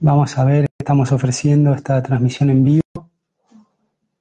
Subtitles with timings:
[0.00, 3.10] Vamos a ver, estamos ofreciendo esta transmisión en vivo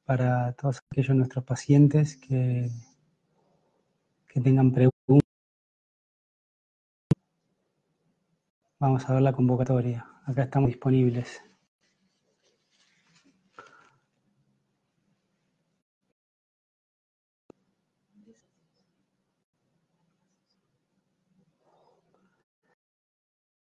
[0.05, 2.71] para todos aquellos nuestros pacientes que,
[4.27, 5.27] que tengan preguntas.
[8.79, 10.03] Vamos a ver la convocatoria.
[10.25, 11.43] Acá estamos disponibles.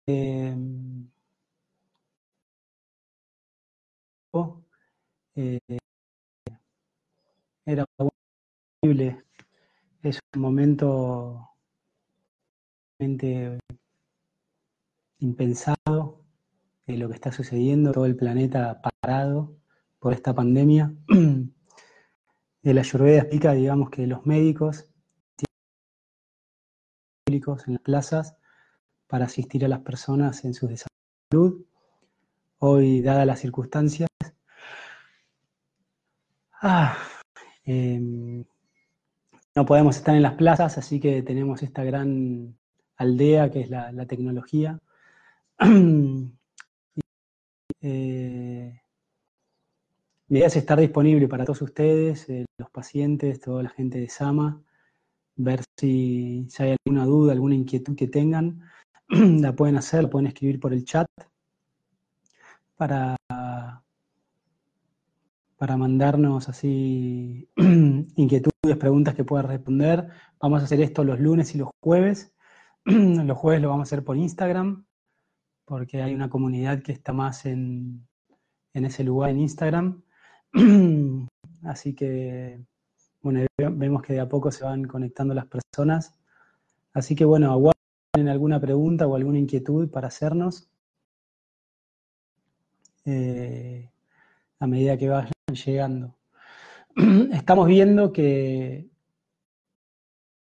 [0.08, 0.81] Eh,
[5.42, 5.80] eh,
[7.66, 9.24] era posible,
[10.04, 11.50] es un momento
[15.20, 16.24] impensado
[16.86, 19.56] de lo que está sucediendo, todo el planeta parado
[20.00, 20.94] por esta pandemia.
[22.64, 24.88] El Ayurveda explica, digamos, que los médicos
[27.26, 28.36] públicos en las plazas
[29.08, 30.70] para asistir a las personas en su
[31.32, 31.66] salud.
[32.60, 34.11] Hoy, dadas las circunstancias,
[36.62, 36.98] ah,
[37.66, 38.44] em,
[39.56, 42.56] no podemos estar en las plazas, así que tenemos esta gran
[42.98, 44.80] aldea que es la, tecnología.
[47.84, 48.80] Eh,
[50.28, 54.08] mi idea es estar disponible para todos ustedes, eh, los pacientes, toda la gente de
[54.08, 54.62] Sama,
[55.36, 58.62] ver si, hay alguna duda, alguna inquietud que tengan.
[59.10, 61.08] la pueden hacer, la pueden escribir por el chat
[62.78, 63.16] para,
[65.62, 70.08] para mandarnos así inquietudes, preguntas que puedan responder.
[70.40, 72.34] Vamos a hacer esto los lunes y los jueves.
[72.86, 74.88] los jueves lo vamos a hacer por Instagram,
[75.64, 78.08] porque hay una comunidad que está más en,
[78.74, 80.02] en ese lugar en Instagram.
[81.64, 82.66] Así que,
[83.22, 86.20] bueno, vemos que de a poco se van conectando las personas.
[86.92, 87.78] Así que, bueno, aguardo
[88.16, 90.72] tienen alguna pregunta o alguna inquietud para hacernos
[93.06, 93.92] eh,
[94.60, 96.18] a medida que vayan llegando.
[97.34, 98.90] Estamos viendo que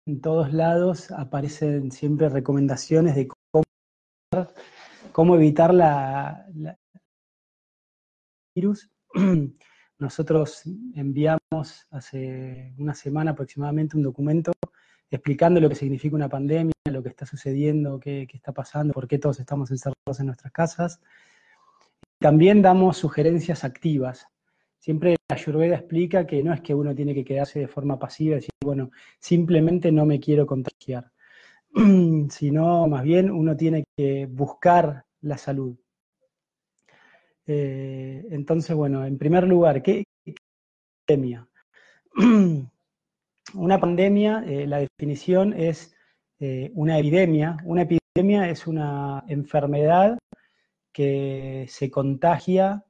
[0.06, 3.28] en todos lados aparecen siempre recomendaciones de
[5.12, 6.46] cómo, evitar la,
[8.54, 8.90] virus.
[9.98, 10.62] Nosotros
[10.94, 14.52] enviamos hace una semana aproximadamente un documento
[15.10, 19.18] explicando lo que significa una pandemia, lo que está sucediendo, qué, está pasando, por qué
[19.18, 21.00] todos estamos encerrados en nuestras casas.
[22.18, 24.26] También damos sugerencias activas.
[24.86, 28.34] Siempre la Ayurveda explica que no es que uno tiene que quedarse de forma pasiva
[28.34, 31.10] y decir, bueno, simplemente no me quiero contagiar,
[32.30, 35.76] sino más bien uno tiene que buscar la salud.
[37.48, 40.04] Eh, entonces, bueno, en primer lugar, ¿qué,
[41.04, 41.48] pandemia?
[43.54, 45.96] Una pandemia, eh, la definición es
[46.38, 47.56] eh, una epidemia.
[47.64, 50.16] Una epidemia es una enfermedad
[50.92, 52.85] que se contagia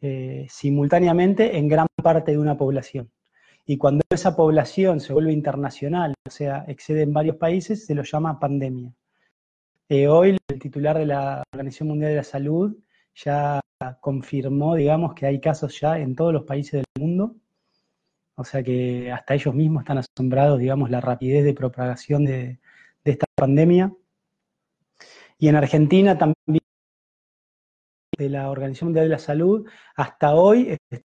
[0.00, 3.10] eh, simultáneamente en gran parte de una población.
[3.66, 8.02] Y cuando esa población se vuelve internacional, o sea, excede en varios países, se lo
[8.02, 8.92] llama pandemia.
[10.08, 12.76] hoy el titular de la Organización Mundial de la Salud
[13.14, 13.60] ya
[14.00, 17.36] confirmó, digamos, que hay casos ya en todos los países del mundo
[18.40, 22.60] o sea que hasta ellos mismos están asombrados, digamos, la rapidez de propagación de,
[23.02, 23.92] esta pandemia.
[25.38, 26.62] Y en Argentina también,
[28.18, 31.02] de la Organización Mundial de la Salud, hasta hoy es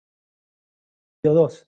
[1.24, 1.66] dos.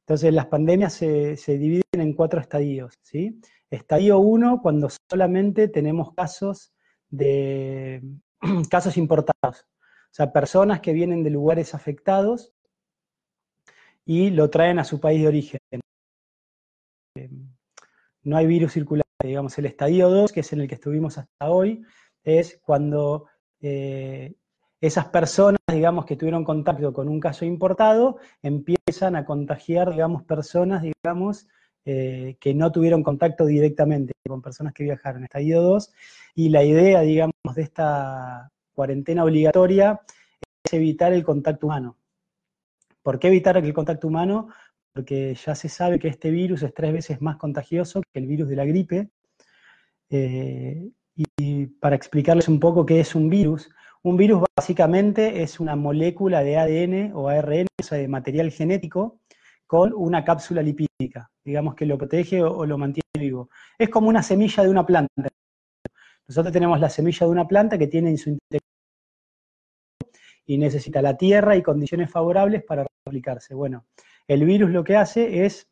[0.00, 2.94] Entonces las pandemias se, se, dividen en cuatro estadios.
[3.02, 3.40] ¿sí?
[3.70, 6.72] Estadio 1, cuando solamente tenemos casos
[7.08, 8.02] de
[8.70, 9.66] casos importados.
[9.70, 12.52] O sea, personas que vienen de lugares afectados
[14.04, 15.60] y lo traen a su país de origen.
[17.16, 17.30] Eh,
[18.22, 21.50] no hay virus circulante, digamos, el estadio 2, que es en el que estuvimos hasta
[21.50, 21.84] hoy,
[22.22, 23.26] es cuando
[23.60, 24.34] eh,
[24.86, 30.82] esas personas, digamos, que tuvieron contacto con un caso importado, empiezan a contagiar, digamos, personas,
[30.82, 31.48] digamos,
[31.86, 35.90] eh, que no tuvieron contacto directamente con personas que viajaron, estadio 2,
[36.34, 40.02] y la idea, digamos, de esta cuarentena obligatoria
[40.62, 41.96] es evitar el contacto humano.
[43.02, 44.48] ¿Por qué evitar el contacto humano?
[44.92, 48.50] Porque ya se sabe que este virus es tres veces más contagioso que el virus
[48.50, 49.08] de la gripe.
[50.10, 53.70] Eh, y para explicarles un poco qué es un virus,
[54.04, 59.20] un virus básicamente es una molécula de ADN o ARN, o sea, de material genético,
[59.66, 63.48] con una cápsula lipídica, digamos que lo protege o, lo mantiene vivo.
[63.78, 65.28] Es como una semilla de una planta.
[66.28, 68.62] Nosotros tenemos la semilla de una planta que tiene en su interior
[70.44, 73.54] y necesita la tierra y condiciones favorables para replicarse.
[73.54, 73.86] Bueno,
[74.28, 75.66] el virus lo que hace es,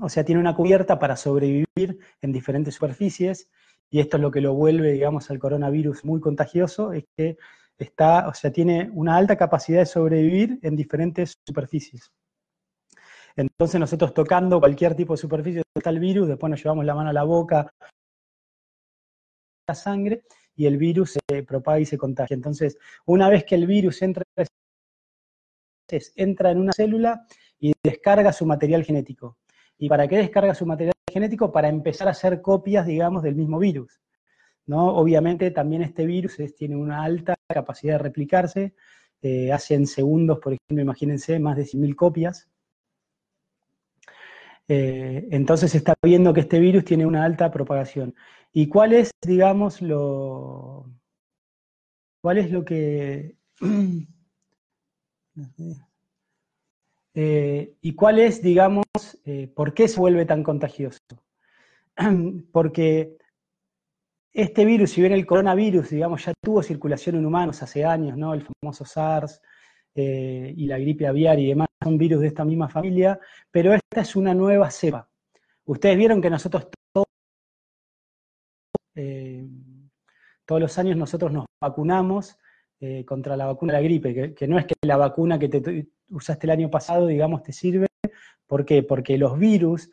[0.00, 3.50] o sea, tiene una cubierta para sobrevivir en diferentes superficies
[3.90, 7.36] y esto es lo que lo vuelve, digamos, al coronavirus muy contagioso, es que
[7.78, 12.10] está, o sea, tiene una alta capacidad de sobrevivir en diferentes superficies.
[13.36, 16.94] Entonces nosotros tocando cualquier tipo de superficie donde está el virus, después nos llevamos la
[16.94, 17.70] mano a la boca,
[19.68, 20.24] la sangre,
[20.56, 22.34] y el virus se propaga y se contagia.
[22.34, 24.24] Entonces, una vez que el virus entra,
[26.16, 27.26] entra en una célula
[27.58, 29.36] y descarga su material genético.
[29.78, 31.50] ¿Y para qué descarga su material genético?
[31.50, 34.00] Para empezar a hacer copias, digamos, del mismo virus.
[34.66, 34.88] ¿no?
[34.88, 38.74] Obviamente también este virus tiene una alta capacidad de replicarse,
[39.22, 42.48] eh, hace en segundos, por ejemplo, imagínense, más de 100.000 copias.
[44.68, 48.14] Eh, entonces se está viendo que este virus tiene una alta propagación.
[48.52, 50.90] ¿Y cuál es, digamos, lo,
[52.20, 53.36] cuál es lo que...
[57.18, 58.84] Eh, ¿Y cuál es, digamos,
[59.24, 61.00] eh, por qué se vuelve tan contagioso?
[62.52, 63.16] Porque
[64.34, 68.34] este virus, si bien el coronavirus, digamos, ya tuvo circulación en humanos hace años, ¿no?
[68.34, 69.40] El famoso SARS
[69.94, 73.18] eh, y la gripe aviar y demás son virus de esta misma familia,
[73.50, 75.08] pero esta es una nueva cepa.
[75.64, 77.06] Ustedes vieron que nosotros todos,
[80.44, 82.36] todos los años nosotros nos vacunamos
[83.04, 86.46] contra la vacuna de la gripe, que, no es que la vacuna que te usaste
[86.46, 87.86] el año pasado, digamos, te sirve.
[88.46, 88.82] ¿Por qué?
[88.82, 89.90] Porque los virus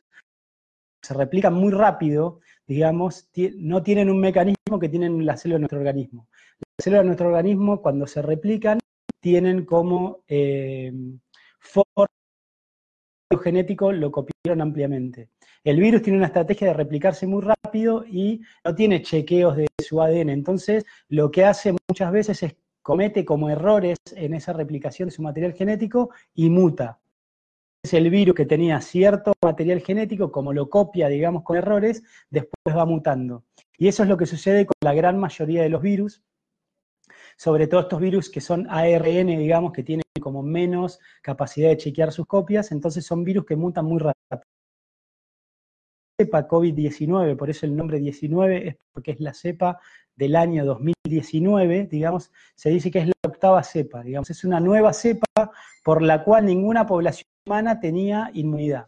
[1.01, 5.79] se replican muy rápido, digamos, no tienen un mecanismo que tienen las células de nuestro
[5.79, 6.27] organismo.
[6.59, 8.79] Las células de nuestro organismo, cuando se replican,
[9.19, 10.91] tienen como eh,
[13.41, 15.29] genético, lo copiaron ampliamente.
[15.63, 20.01] El virus tiene una estrategia de replicarse muy rápido y no tiene chequeos de su
[20.01, 20.29] ADN.
[20.29, 25.23] Entonces, lo que hace muchas veces es comete como errores en esa replicación de su
[25.23, 26.99] material genético y muta.
[27.81, 32.77] Es el virus que tenía cierto material genético, como lo copia, digamos, con errores, después
[32.77, 33.43] va mutando.
[33.77, 36.23] Y eso es lo que sucede con la gran mayoría de los virus,
[37.35, 42.11] sobre todo estos virus que son ARN, digamos, que tienen como menos capacidad de chequear
[42.11, 44.43] sus copias, entonces son virus que mutan muy rápido.
[46.17, 49.79] Cepa COVID-19, por eso el nombre 19 es porque es la cepa
[50.15, 54.93] del año 2019, digamos, se dice que es la octava cepa, digamos, es una nueva
[54.93, 55.51] cepa
[55.83, 58.87] por la cual ninguna población humana tenía inmunidad.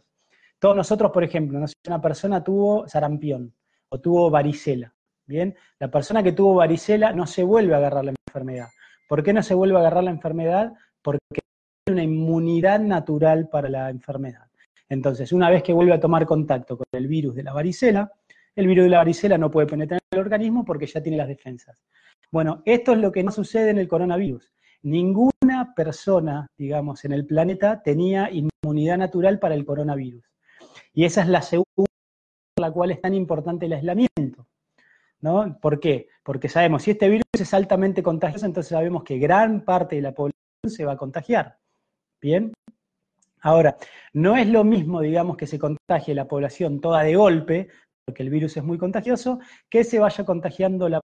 [0.58, 3.54] Todos nosotros, por ejemplo, no sé, una persona tuvo sarampión
[3.88, 4.94] o tuvo varicela,
[5.26, 5.54] ¿bien?
[5.78, 8.68] La persona que tuvo varicela no se vuelve a agarrar la enfermedad.
[9.08, 10.72] ¿Por qué no se vuelve a agarrar la enfermedad?
[11.02, 11.20] Porque
[11.84, 14.46] tiene una inmunidad natural para la enfermedad.
[14.88, 18.10] Entonces, una vez que vuelve a tomar contacto con el virus de la varicela,
[18.56, 21.28] el virus de la varicela no puede penetrar en el organismo porque ya tiene las
[21.28, 21.84] defensas.
[22.32, 24.52] Bueno, esto es lo que no sucede en el coronavirus.
[24.82, 30.24] Ninguna persona, digamos, en el planeta tenía inmunidad natural para el coronavirus.
[30.94, 34.46] Y esa es la segunda por la cual es tan importante el aislamiento.
[35.20, 35.58] ¿no?
[35.60, 36.08] ¿Por qué?
[36.22, 40.12] Porque sabemos, si este virus es altamente contagioso, entonces sabemos que gran parte de la
[40.12, 41.58] población se va a contagiar.
[42.20, 42.52] ¿Bien?
[43.40, 43.76] Ahora,
[44.12, 47.68] no es lo mismo, digamos, que se contagie la población toda de golpe,
[48.06, 51.00] porque el virus es muy contagioso, que se vaya contagiando la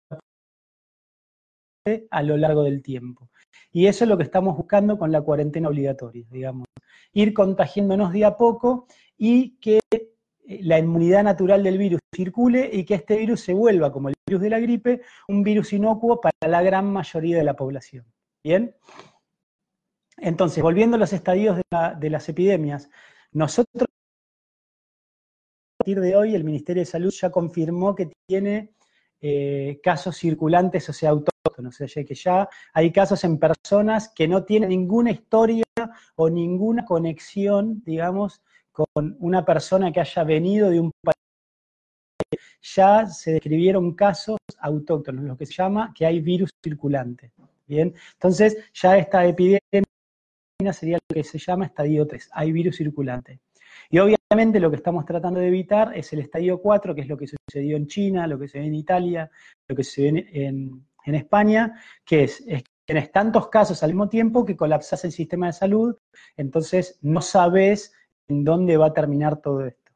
[2.11, 3.29] a lo largo del tiempo.
[3.73, 6.67] Y eso es lo que estamos buscando con la cuarentena obligatoria, digamos.
[7.13, 8.87] Ir contagiándonos de a poco
[9.19, 13.91] y que eh, la inmunidad natural del virus circule y que este virus se vuelva,
[13.91, 17.55] como el virus de la gripe, un virus inocuo para la gran mayoría de la
[17.55, 18.07] población.
[18.45, 18.77] ¿Bien?
[20.19, 22.91] Entonces, volviendo a los estadios de, las epidemias,
[23.33, 23.89] nosotros
[25.83, 28.71] partir de hoy el Ministerio de Salud ya confirmó que tiene
[29.21, 34.29] eh, casos circulantes, o sea, autóctonos, o sea, que ya hay casos en personas que
[34.29, 35.65] no tienen ninguna historia
[36.15, 41.17] o ninguna conexión, digamos, con una persona que haya venido de un país.
[42.63, 47.33] Ya se describieron casos autóctonos, lo que se llama que hay virus circulante.
[47.67, 49.83] Bien, entonces ya esta epidemia
[50.73, 53.41] sería lo que se llama estadio 3, hay virus circulante.
[53.93, 57.19] Y obviamente lo que estamos tratando de evitar es el estadio 4, que es lo
[57.19, 59.31] que sucedió en China, lo que se ve en Italia,
[59.69, 64.47] lo que se ve en, España, que es, que tienes tantos casos al mismo tiempo
[64.47, 65.95] que colapsas el sistema de salud,
[66.39, 67.93] entonces no sabes
[68.29, 69.93] en dónde va a terminar todo esto.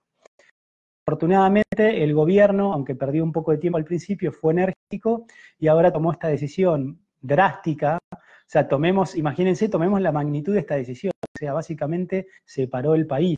[1.06, 5.24] Afortunadamente, el gobierno, aunque perdió un poco de tiempo al principio, fue enérgico
[5.58, 7.98] y ahora tomó esta decisión drástica.
[8.12, 11.12] O sea, tomemos, imagínense, tomemos la magnitud de esta decisión.
[11.16, 13.36] O sea, básicamente separó el país.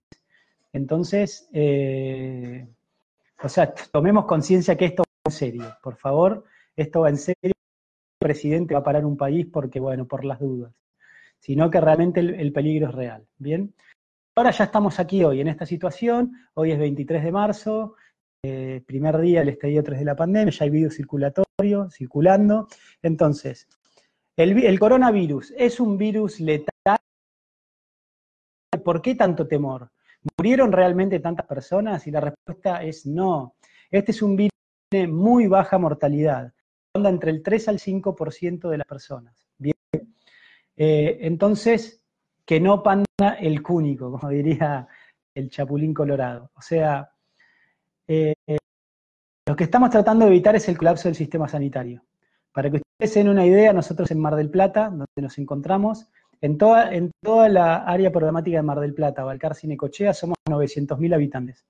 [0.73, 2.67] Entonces, eh,
[3.43, 6.45] o sea, tomemos conciencia que esto va en serio, por favor,
[6.77, 7.53] esto va en serio, el
[8.19, 10.73] presidente va a parar un país porque, bueno, por las dudas,
[11.39, 13.75] sino que realmente el, peligro es real, ¿bien?
[14.37, 17.97] Ahora ya estamos aquí hoy en esta situación, hoy es 23 de marzo,
[18.45, 22.69] eh, primer día del estadio 3 de la pandemia, ya hay virus circulatorio circulando.
[23.03, 23.67] Entonces,
[24.37, 26.99] el, coronavirus es un virus letal.
[28.85, 29.91] ¿Por qué tanto temor?
[30.37, 32.07] ¿Murieron realmente tantas personas?
[32.07, 33.55] Y la respuesta es no.
[33.91, 36.53] Este es un virus que tiene muy baja mortalidad,
[36.95, 39.47] anda entre el 3 al 5% de las personas.
[39.57, 39.75] Bien.
[40.77, 42.03] Eh, entonces,
[42.45, 44.87] que no panda el cúnico, como diría
[45.35, 46.51] el chapulín colorado.
[46.57, 47.11] O sea,
[48.07, 48.35] eh,
[49.47, 52.05] lo que estamos tratando de evitar es el colapso del sistema sanitario.
[52.53, 56.11] Para que ustedes se den una idea, nosotros en Mar del Plata, donde nos encontramos,
[56.40, 61.14] en toda, en toda la área programática de Mar del Plata, Balcar Cinecochea, somos 900.000
[61.14, 61.66] habitantes.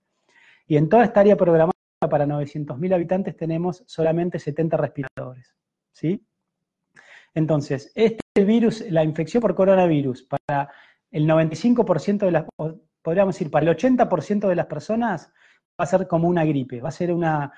[0.66, 1.78] Y en toda esta área programática
[2.10, 5.54] para 900.000 habitantes tenemos solamente 70 respiradores.
[5.92, 6.24] ¿sí?
[7.34, 10.70] Entonces, este virus, la infección por coronavirus, para
[11.10, 12.44] el 95% de las,
[13.02, 15.32] podríamos decir, para el 80% de las personas,
[15.80, 17.52] va a ser como una gripe, va a ser una,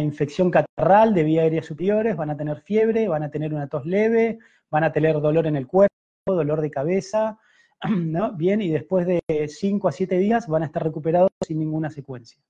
[0.00, 3.84] infección catarral de vía aérea superiores, van a tener fiebre, van a tener una tos
[3.84, 4.38] leve,
[4.70, 5.94] van a tener dolor en el cuerpo,
[6.34, 7.38] dolor de cabeza,
[7.88, 8.32] ¿no?
[8.32, 12.40] Bien, y después de 5 a 7 días van a estar recuperados sin ninguna secuencia.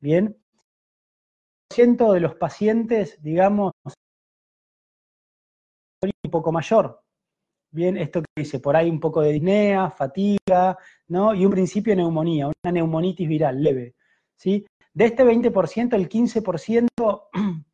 [0.00, 0.36] Bien.
[1.76, 3.72] El de los pacientes, digamos,
[6.02, 7.00] un poco mayor.
[7.72, 11.34] Bien, esto que dice, por ahí un poco de disnea, fatiga, ¿no?
[11.34, 13.96] Y un principio de neumonía, una neumonitis viral leve.
[14.36, 14.64] ¿sí?
[14.92, 17.22] De este 20%, el 15%,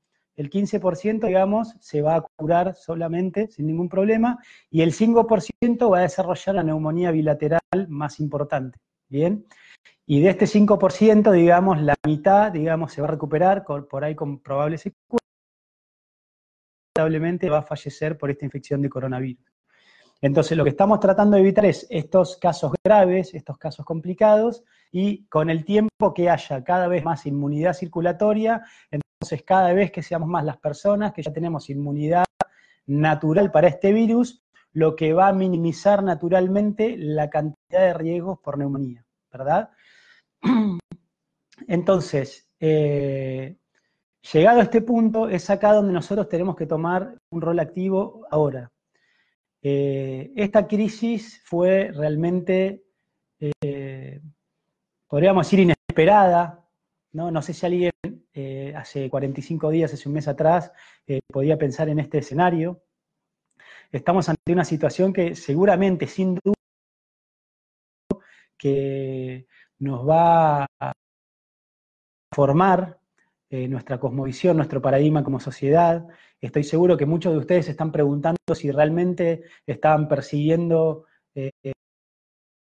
[0.40, 4.38] el 15%, digamos, se va a curar solamente, sin ningún problema,
[4.70, 8.78] y el 5% va a desarrollar la neumonía bilateral más importante,
[9.08, 9.44] ¿bien?
[10.06, 14.38] Y de este 5%, digamos, la mitad, digamos, se va a recuperar por ahí con
[14.40, 15.20] probables secuelas,
[16.96, 19.44] lamentablemente va a fallecer por esta infección de coronavirus.
[20.22, 25.26] Entonces, lo que estamos tratando de evitar es estos casos graves, estos casos complicados, y
[25.26, 28.62] con el tiempo que haya cada vez más inmunidad circulatoria,
[29.20, 32.24] entonces cada vez que seamos más las personas que ya tenemos inmunidad
[32.86, 38.56] natural para este virus, lo que va a minimizar naturalmente la cantidad de riesgos por
[38.56, 39.68] neumonía, ¿verdad?
[41.68, 43.58] Entonces, eh,
[44.32, 48.72] llegado a este punto, es acá donde nosotros tenemos que tomar un rol activo ahora.
[49.60, 52.84] Eh, esta crisis fue realmente,
[53.38, 54.22] eh,
[55.06, 56.66] podríamos decir, inesperada.
[57.12, 57.30] ¿no?
[57.30, 57.90] no sé si alguien
[58.80, 60.72] hace 45 días, hace un mes atrás,
[61.28, 62.82] podía pensar en este escenario.
[63.92, 66.54] Estamos ante una situación que seguramente, sin duda,
[68.56, 69.46] que
[69.78, 70.92] nos va a
[72.32, 72.98] formar
[73.50, 76.06] nuestra cosmovisión, nuestro paradigma como sociedad,
[76.40, 81.50] Estoy seguro que muchos de ustedes están preguntando si realmente estaban persiguiendo eh,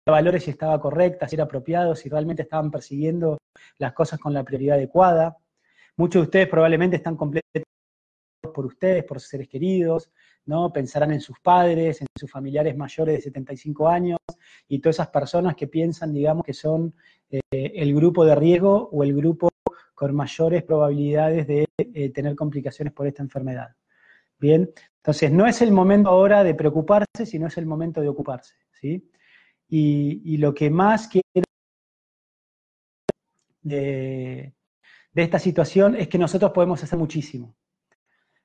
[0.07, 3.37] valores, si estaba correcta, si era apropiado, si realmente estaban persiguiendo
[3.77, 5.37] las cosas con la prioridad adecuada.
[5.97, 7.67] Muchos de ustedes probablemente están completamente
[8.53, 10.11] por ustedes, por sus seres queridos,
[10.45, 10.71] ¿no?
[10.71, 14.19] Pensarán en sus padres, en sus familiares mayores de 75 años
[14.67, 16.93] y todas esas personas que piensan, digamos, que son
[17.29, 19.49] eh, el grupo de riesgo o el grupo
[19.93, 23.75] con mayores probabilidades de eh, tener complicaciones por esta enfermedad.
[24.39, 28.53] Bien, entonces no es el momento ahora de preocuparse, sino es el momento de ocuparse.
[28.79, 29.09] ¿sí?
[29.67, 31.45] Y, lo que más quiero
[33.61, 34.53] de,
[35.23, 37.55] esta situación es que nosotros podemos hacer muchísimo.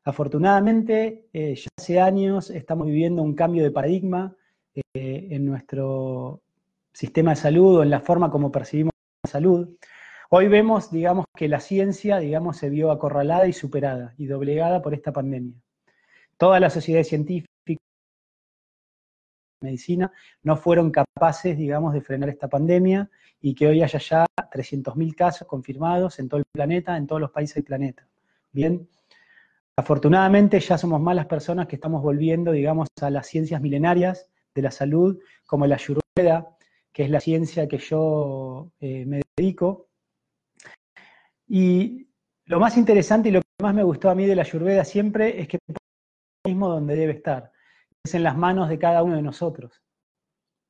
[0.05, 4.35] Afortunadamente, eh, ya hace años estamos viviendo un cambio de paradigma
[4.75, 6.43] eh, en nuestro
[6.93, 8.93] sistema de salud o en la forma como percibimos
[9.25, 9.69] la salud.
[10.31, 14.95] Hoy vemos, digamos, que la ciencia, digamos, se vio acorralada y superada y doblegada por
[14.95, 15.61] esta pandemia.
[16.38, 17.52] Todas las sociedades científicas,
[19.62, 25.14] medicina, no fueron capaces, digamos, de frenar esta pandemia y que hoy haya ya 300.000
[25.14, 28.07] casos confirmados en todo el planeta, en todos los países del planeta.
[28.52, 28.88] Bien,
[29.76, 34.62] afortunadamente ya somos más las personas que estamos volviendo, digamos, a las ciencias milenarias de
[34.62, 36.57] la salud, como la Ayurveda,
[36.92, 39.88] que es la ciencia que yo eh, me dedico,
[41.49, 42.09] y
[42.47, 45.40] lo más interesante y lo que más me gustó a mí de la Ayurveda siempre
[45.40, 45.59] es que
[46.47, 47.52] mismo donde debe estar,
[48.05, 49.83] es en las manos de cada uno de nosotros.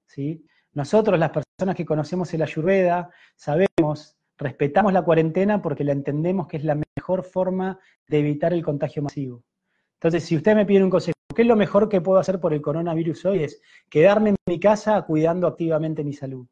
[0.07, 0.45] ¿sí?
[0.73, 6.59] Nosotros, las personas que conocemos el Ayurveda, sabemos, respetamos la cuarentena porque la entendemos que
[6.59, 9.45] es la mejor forma de evitar el contagio masivo.
[9.95, 12.53] Entonces, si usted me pide un consejo, ¿qué es lo mejor que puedo hacer por
[12.53, 13.45] el coronavirus hoy?
[13.45, 16.47] Es quedarme en mi casa cuidando activamente mi salud.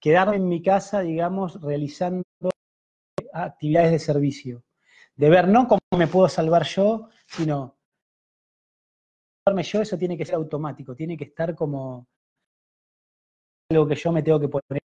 [0.00, 2.24] Quedarme en mi casa, digamos, realizando
[3.32, 4.64] actividades de servicio.
[5.14, 7.75] De ver no cómo me puedo salvar yo, sino
[9.62, 12.06] yo, eso tiene que ser automático, tiene que estar como
[13.70, 14.80] algo que yo me tengo que poner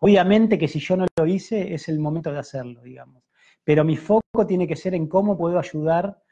[0.00, 3.24] Obviamente que si yo no lo hice, es el momento de hacerlo, digamos.
[3.64, 6.22] Pero mi foco tiene que ser en cómo puedo ayudar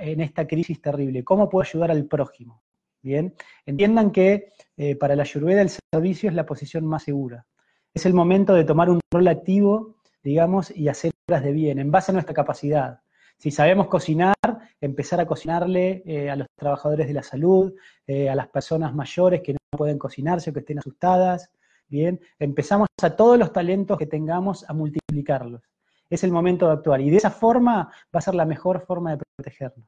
[0.00, 2.62] en esta crisis terrible, cómo puedo ayudar al prójimo.
[3.00, 3.34] Bien,
[3.64, 7.46] entiendan que eh, para la ayurveda el servicio es la posición más segura.
[7.94, 11.90] Es el momento de tomar un rol activo, digamos, y hacer obras de bien, en
[11.90, 13.00] base a nuestra capacidad.
[13.38, 14.34] Si sabemos cocinar,
[14.80, 17.72] empezar a cocinarle eh, a los trabajadores de la salud,
[18.04, 21.48] eh, a las personas mayores que no pueden cocinarse o que estén asustadas.
[21.86, 25.62] Bien, empezamos a todos los talentos que tengamos a multiplicarlos.
[26.10, 29.12] Es el momento de actuar y de esa forma va a ser la mejor forma
[29.14, 29.86] de protegernos.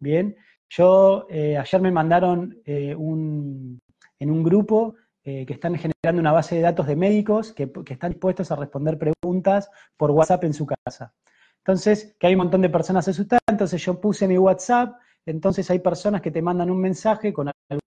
[0.00, 0.36] Bien,
[0.68, 3.80] yo eh, ayer me mandaron un,
[4.18, 8.10] en un grupo que están generando una base de datos de médicos que, que, están
[8.10, 11.14] dispuestos a responder preguntas por WhatsApp en su casa.
[11.60, 15.78] Entonces, que hay un montón de personas asustadas, entonces yo puse mi WhatsApp, entonces hay
[15.78, 17.80] personas que te mandan un mensaje con algo.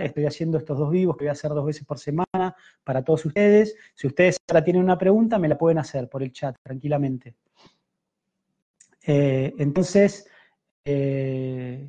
[0.00, 3.24] Estoy haciendo estos dos vivos que voy a hacer dos veces por semana para todos
[3.24, 3.76] ustedes.
[3.94, 7.36] Si ustedes ahora tienen una pregunta, me la pueden hacer por el chat, tranquilamente.
[9.06, 10.28] Eh, entonces,
[10.84, 11.86] eh,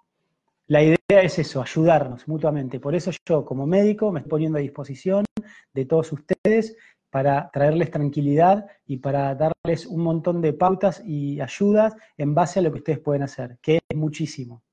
[0.67, 2.79] la idea es eso, ayudarnos mutuamente.
[2.79, 5.25] Por eso yo, como médico, me estoy poniendo a disposición
[5.74, 6.75] de todos ustedes
[7.09, 12.61] para traerles tranquilidad y para darles un montón de pautas y ayudas en base a
[12.61, 14.63] lo que ustedes pueden hacer, que es muchísimo.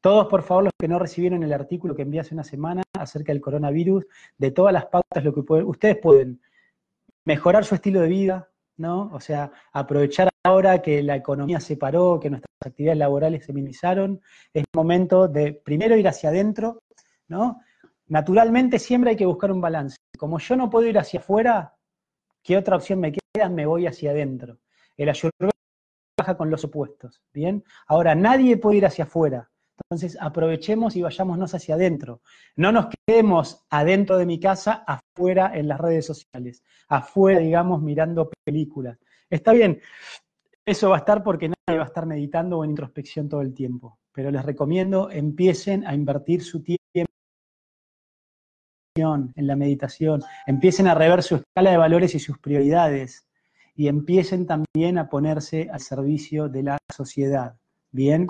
[0.00, 3.32] Todos, por favor, los que no recibieron el artículo que envié hace una semana acerca
[3.32, 4.06] del coronavirus,
[4.38, 6.40] de todas las pautas, lo que pueden, ustedes pueden
[7.24, 9.10] mejorar su estilo de vida, ¿no?
[9.12, 14.20] O sea, aprovechar ahora que la economía se paró, que nuestras actividades laborales se minimizaron,
[14.52, 16.82] es momento de primero ir hacia adentro,
[17.28, 17.60] ¿no?
[18.08, 19.96] Naturalmente siempre hay que buscar un balance.
[20.16, 21.74] Como yo no puedo ir hacia afuera,
[22.46, 23.48] ¿Qué otra opción me queda?
[23.48, 24.60] Me voy hacia adentro.
[24.96, 25.50] El ayurveda
[26.14, 27.64] trabaja con los opuestos, ¿bien?
[27.88, 29.50] Ahora, nadie puede ir hacia afuera.
[29.82, 32.22] Entonces, aprovechemos y vayámonos hacia adentro.
[32.54, 38.30] No nos quedemos adentro de mi casa, afuera en las redes sociales, afuera, digamos, mirando
[38.44, 38.96] películas.
[39.28, 39.80] Está bien,
[40.64, 43.54] eso va a estar porque nadie va a estar meditando o en introspección todo el
[43.54, 43.98] tiempo.
[44.12, 46.85] Pero les recomiendo, empiecen a invertir su tiempo
[48.98, 53.26] en la meditación, empiecen a rever su escala de valores y sus prioridades
[53.74, 57.56] y empiecen también a ponerse al servicio de la sociedad.
[57.90, 58.26] Bien,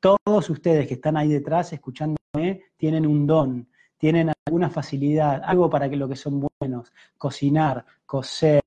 [0.00, 5.90] todos ustedes que están ahí detrás escuchándome tienen un don, tienen alguna facilidad, algo para
[5.90, 8.62] que lo que son buenos, cocinar, coser,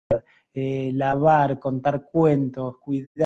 [0.53, 3.25] eh, lavar, contar cuentos, cuidar,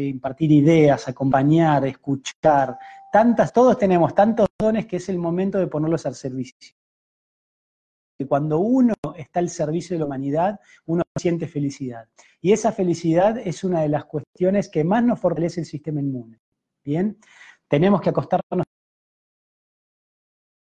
[0.00, 2.76] impartir ideas, acompañar, escuchar,
[3.12, 6.79] tantas, todos tenemos tantos dones que es el momento de ponerlos al servicio
[8.20, 12.06] que cuando uno está al servicio de la humanidad, uno siente felicidad.
[12.42, 16.38] Y esa felicidad es una de las cuestiones que más nos fortalece el sistema inmune.
[16.84, 17.16] Bien,
[17.66, 18.66] tenemos que acostarnos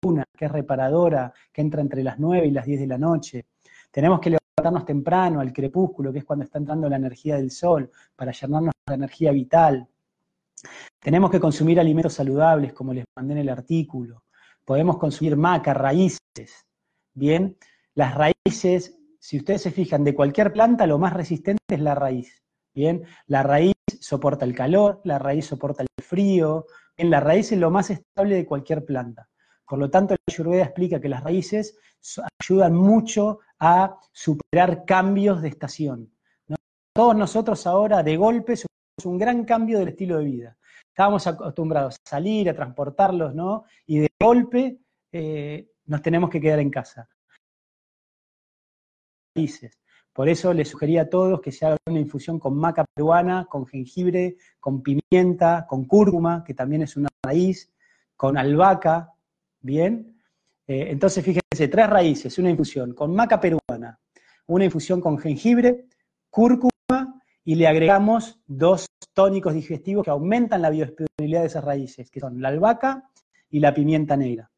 [0.02, 3.44] una que es reparadora, que entra entre las 9 y las 10 de la noche.
[3.90, 7.90] Tenemos que levantarnos temprano, al crepúsculo, que es cuando está entrando la energía del sol,
[8.16, 9.86] para llenarnos de energía vital.
[10.98, 14.22] Tenemos que consumir alimentos saludables, como les mandé en el artículo.
[14.64, 16.64] Podemos consumir maca, raíces,
[17.14, 17.56] Bien,
[17.94, 22.42] las raíces, si ustedes se fijan, de cualquier planta lo más resistente es la raíz.
[22.74, 27.58] Bien, la raíz soporta el calor, la raíz soporta el frío, bien, la raíz es
[27.58, 29.28] lo más estable de cualquier planta.
[29.68, 31.78] Por lo tanto, la Ayurveda explica que las raíces
[32.40, 36.12] ayudan mucho a superar cambios de estación.
[36.94, 40.56] Todos nosotros ahora, de golpe, sufrimos un gran cambio del estilo de vida.
[40.88, 43.64] Estábamos acostumbrados a salir, a transportarlos, ¿no?
[43.86, 44.78] Y de golpe
[45.10, 47.06] eh, nos tenemos que quedar en casa.
[50.14, 53.66] Por eso les sugería a todos que se haga una infusión con maca peruana, con
[53.66, 57.70] jengibre, con pimienta, con cúrcuma, que también es una raíz,
[58.16, 59.12] con albahaca,
[59.60, 60.18] ¿bien?
[60.66, 63.98] Eh, entonces, fíjense, tres raíces, una infusión con maca peruana,
[64.46, 65.86] una infusión con jengibre,
[66.30, 66.70] cúrcuma
[67.44, 72.40] y le agregamos dos tónicos digestivos que aumentan la biodisponibilidad de esas raíces, que son
[72.40, 73.10] la albahaca
[73.50, 74.50] y la pimienta negra.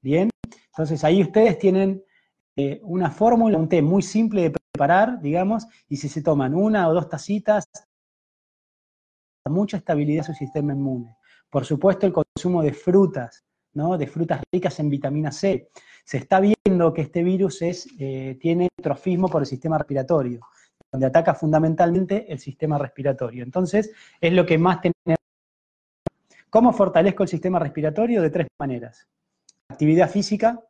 [0.00, 0.30] ¿Bien?
[0.78, 2.04] Entonces ahí ustedes tienen
[2.54, 6.88] eh, una fórmula, un té muy simple de preparar, digamos, y si se toman una
[6.88, 7.68] o dos tacitas,
[9.46, 11.16] mucha estabilidad su sistema inmune.
[11.50, 13.98] Por supuesto, el consumo de frutas, ¿no?
[13.98, 15.68] de frutas ricas en vitamina C.
[16.04, 20.42] Se está viendo que este virus es, eh, tiene trofismo por el sistema respiratorio,
[20.92, 23.42] donde ataca fundamentalmente el sistema respiratorio.
[23.42, 25.18] Entonces, es lo que más tenemos.
[26.48, 28.22] ¿Cómo fortalezco el sistema respiratorio?
[28.22, 29.08] De tres maneras.
[29.70, 30.62] Actividad física,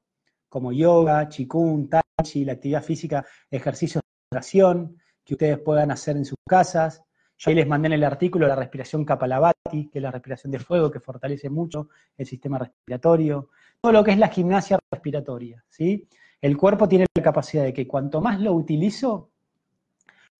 [0.48, 6.16] como yoga, chikun, tai chi, la actividad física, ejercicios de respiración que ustedes puedan hacer
[6.16, 7.02] en sus casas.
[7.37, 10.58] Yo ahí les mandé en el artículo la respiración Kapalabhati, que es la respiración de
[10.58, 13.50] fuego, que fortalece mucho el sistema respiratorio.
[13.80, 16.08] Todo lo que es la gimnasia respiratoria, ¿sí?
[16.40, 19.30] El cuerpo tiene la capacidad de que cuanto más lo utilizo,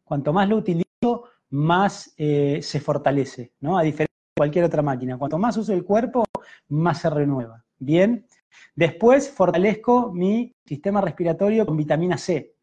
[0.05, 3.79] cuanto más lo utilizo, más eh, se fortalece, ¿no?
[3.79, 5.17] A diferencia de cualquier otra máquina.
[5.19, 6.25] Cuanto más uso el cuerpo,
[6.69, 7.65] más se renueva.
[7.79, 8.27] Bien.
[8.75, 12.55] Después fortalezco mi sistema respiratorio con vitamina C.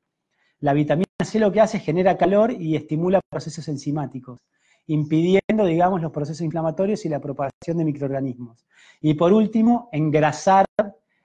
[0.60, 4.40] La vitamina C lo que hace es genera calor y estimula procesos enzimáticos,
[4.88, 8.66] impidiendo, digamos, los procesos inflamatorios y la propagación de microorganismos.
[9.02, 10.66] Y por último, engrasar,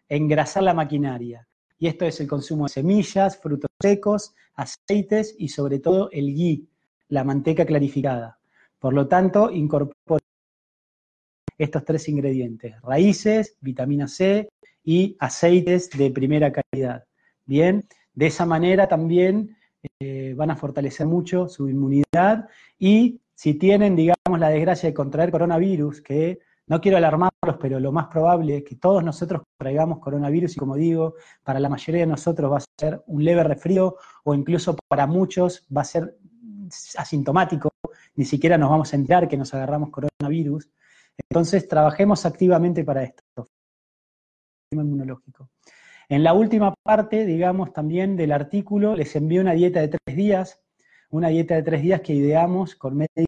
[0.08, 1.46] engrasar la maquinaria.
[1.78, 6.68] Y esto es el consumo de semillas, frutos secos, aceites y sobre todo el ghee,
[7.08, 8.38] la manteca clarificada.
[8.78, 10.20] Por lo tanto, incorporo
[11.56, 14.48] estos tres ingredientes, raíces, vitamina C
[14.84, 17.04] y aceites de primera calidad.
[17.44, 19.56] Bien, de esa manera también
[19.98, 25.30] eh, van a fortalecer mucho su inmunidad y si tienen, digamos, la desgracia de contraer
[25.30, 30.56] coronavirus, que no quiero alarmarlos, pero lo más probable es que todos nosotros traigamos coronavirus
[30.56, 34.34] y como digo, para la mayoría de nosotros va a ser un leve resfrío o
[34.34, 36.16] incluso para muchos va a ser
[36.96, 37.70] asintomático,
[38.14, 40.70] ni siquiera nos vamos a enterar que nos agarramos coronavirus.
[41.18, 43.48] Entonces, trabajemos activamente para esto.
[44.72, 45.50] Inmunológico.
[46.08, 50.60] En la última parte, digamos, también del artículo, les envío una dieta de tres días,
[51.10, 53.26] una dieta de tres días que ideamos con médicos.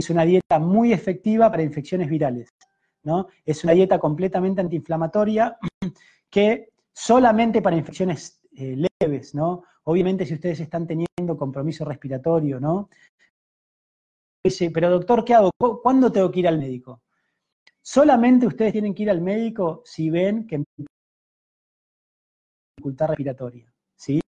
[0.00, 2.54] Es una dieta muy efectiva para infecciones virales,
[3.02, 3.28] ¿no?
[3.44, 5.58] Es una dieta completamente antiinflamatoria
[6.30, 9.64] que solamente para infecciones eh, leves, ¿no?
[9.84, 12.88] Obviamente si ustedes están teniendo compromiso respiratorio, ¿no?
[14.44, 15.50] Dice, pero doctor, ¿qué hago?
[15.82, 17.02] ¿Cuándo tengo que ir al médico?
[17.88, 20.64] Solamente ustedes tienen que ir al médico si ven que
[22.76, 24.20] dificultad respiratoria, ¿sí?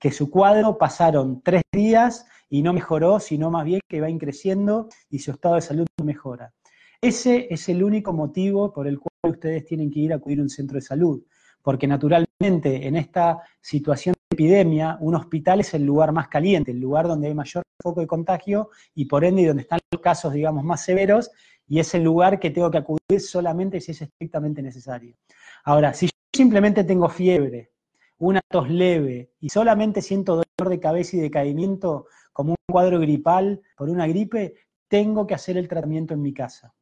[0.00, 4.88] Que su cuadro pasaron tres días y no mejoró, sino más bien que va creciendo
[5.08, 6.52] y su estado de salud no mejora.
[7.00, 10.42] Ese es el único motivo por el cual ustedes tienen que ir a acudir a
[10.42, 11.22] un centro de salud,
[11.62, 17.06] porque naturalmente en esta situación epidemia, un hospital es el lugar más caliente, el lugar
[17.06, 20.84] donde hay mayor foco de contagio y por ende donde están los casos, digamos, más
[20.84, 21.30] severos
[21.66, 25.16] y es el lugar que tengo que acudir solamente si es estrictamente necesario.
[25.64, 27.70] Ahora, si yo simplemente tengo fiebre,
[28.18, 33.60] una tos leve y solamente siento dolor de cabeza y decaimiento como un cuadro gripal
[33.76, 34.54] por una gripe,
[34.88, 36.74] tengo que hacer el tratamiento en mi casa.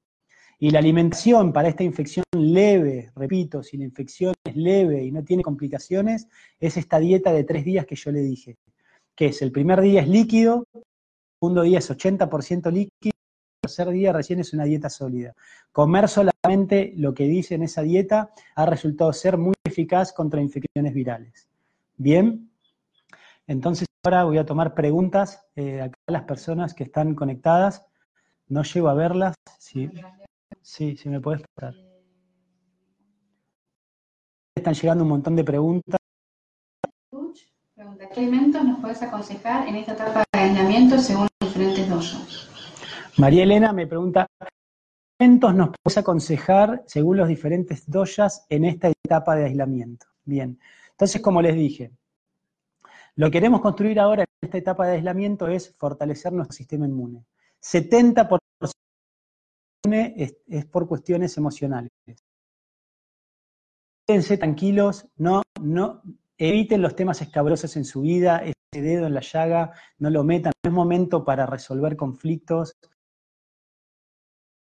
[0.59, 5.25] Y la alimentación para esta infección leve, repito, si la infección es leve y no
[5.25, 6.29] tiene complicaciones,
[6.61, 8.59] es esta dieta de tres días que yo le dije,
[9.16, 10.83] que es el primer día es líquido, el
[11.40, 13.12] segundo día es 80% líquido,
[13.62, 15.35] tercer día recién es una dieta sólida.
[15.70, 20.92] Comer solamente lo que dice en esa dieta ha resultado ser muy eficaz contra infecciones
[20.92, 21.48] virales.
[21.96, 22.51] Bien,
[23.46, 27.87] entonces ahora voy a tomar preguntas eh, acá las personas que están conectadas.
[28.48, 29.37] No llego a verlas.
[29.59, 29.88] Sí.
[30.61, 31.75] Sí, si me puedes pasar.
[34.57, 35.98] Están llegando un montón de preguntas.
[37.75, 42.52] Pregunta, ¿qué alimentos nos puedes aconsejar en esta etapa de aislamiento según los diferentes doyos?
[43.18, 44.27] María Elena me pregunta,
[45.18, 50.07] ¿qué nos puedes aconsejar según los diferentes doyas en esta etapa de aislamiento?
[50.25, 50.59] Bien,
[50.92, 51.92] entonces como les dije,
[53.16, 57.27] lo que queremos construir ahora en esta etapa de aislamiento es fortalecer nuestro sistema inmune.
[57.61, 58.38] 70%
[59.85, 61.90] es, por cuestiones emocionales.
[64.07, 66.03] Quédense tranquilos, no, no,
[66.38, 70.53] eviten los temas escabrosos en su vida, ese dedo en la llaga, no lo metan,
[70.64, 72.75] no es momento para resolver conflictos,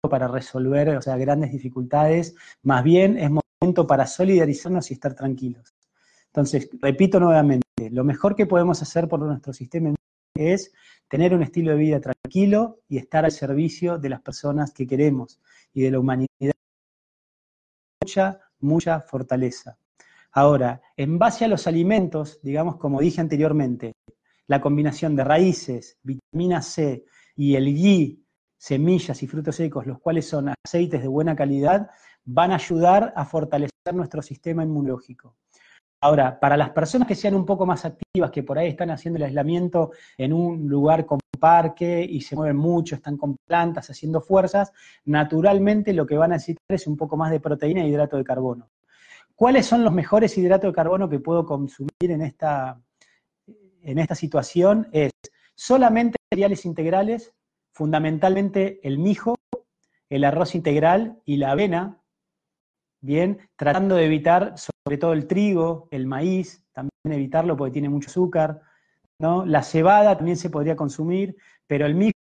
[0.09, 5.75] para resolver, o sea, grandes dificultades, más bien es momento para solidarizarnos y estar tranquilos.
[6.27, 9.95] Entonces, repito nuevamente, lo mejor que podemos hacer por nuestro sistema
[10.35, 10.73] es
[11.09, 15.41] tener un estilo de vida tranquilo y estar al servicio de las personas que queremos
[15.73, 16.29] y de la humanidad.
[18.03, 19.79] Mucha, mucha fortaleza.
[20.33, 23.95] Ahora, en base a los alimentos, digamos, como dije anteriormente,
[24.47, 28.26] la combinación de raíces, vitamina C y el ghee,
[28.57, 31.91] semillas y frutos secos, los cuales son aceites de buena calidad,
[32.25, 35.37] van a ayudar a fortalecer nuestro sistema inmunológico.
[36.01, 39.17] Ahora, para las personas que sean un poco más activas, que por ahí están haciendo
[39.17, 44.21] el aislamiento en un lugar con parque y se mueven mucho, están con plantas haciendo
[44.21, 44.73] fuerzas,
[45.05, 48.25] naturalmente lo que van a necesitar es un poco más de proteína e hidrato de
[48.25, 48.69] carbono.
[49.35, 52.81] ¿Cuáles son los mejores hidratos de carbono que puedo consumir en esta,
[53.83, 54.89] en esta situación?
[54.93, 55.13] Es
[55.55, 57.33] solamente cereales integrales,
[57.77, 59.35] fundamentalmente el mijo,
[60.09, 62.01] el arroz integral y la avena,
[63.03, 68.09] bien, tratando de evitar sobre todo el trigo, el maíz, también evitarlo porque tiene mucho
[68.09, 68.63] azúcar,
[69.19, 69.45] ¿no?
[69.45, 71.37] La cebada también se podría consumir,
[71.67, 72.13] pero el mijo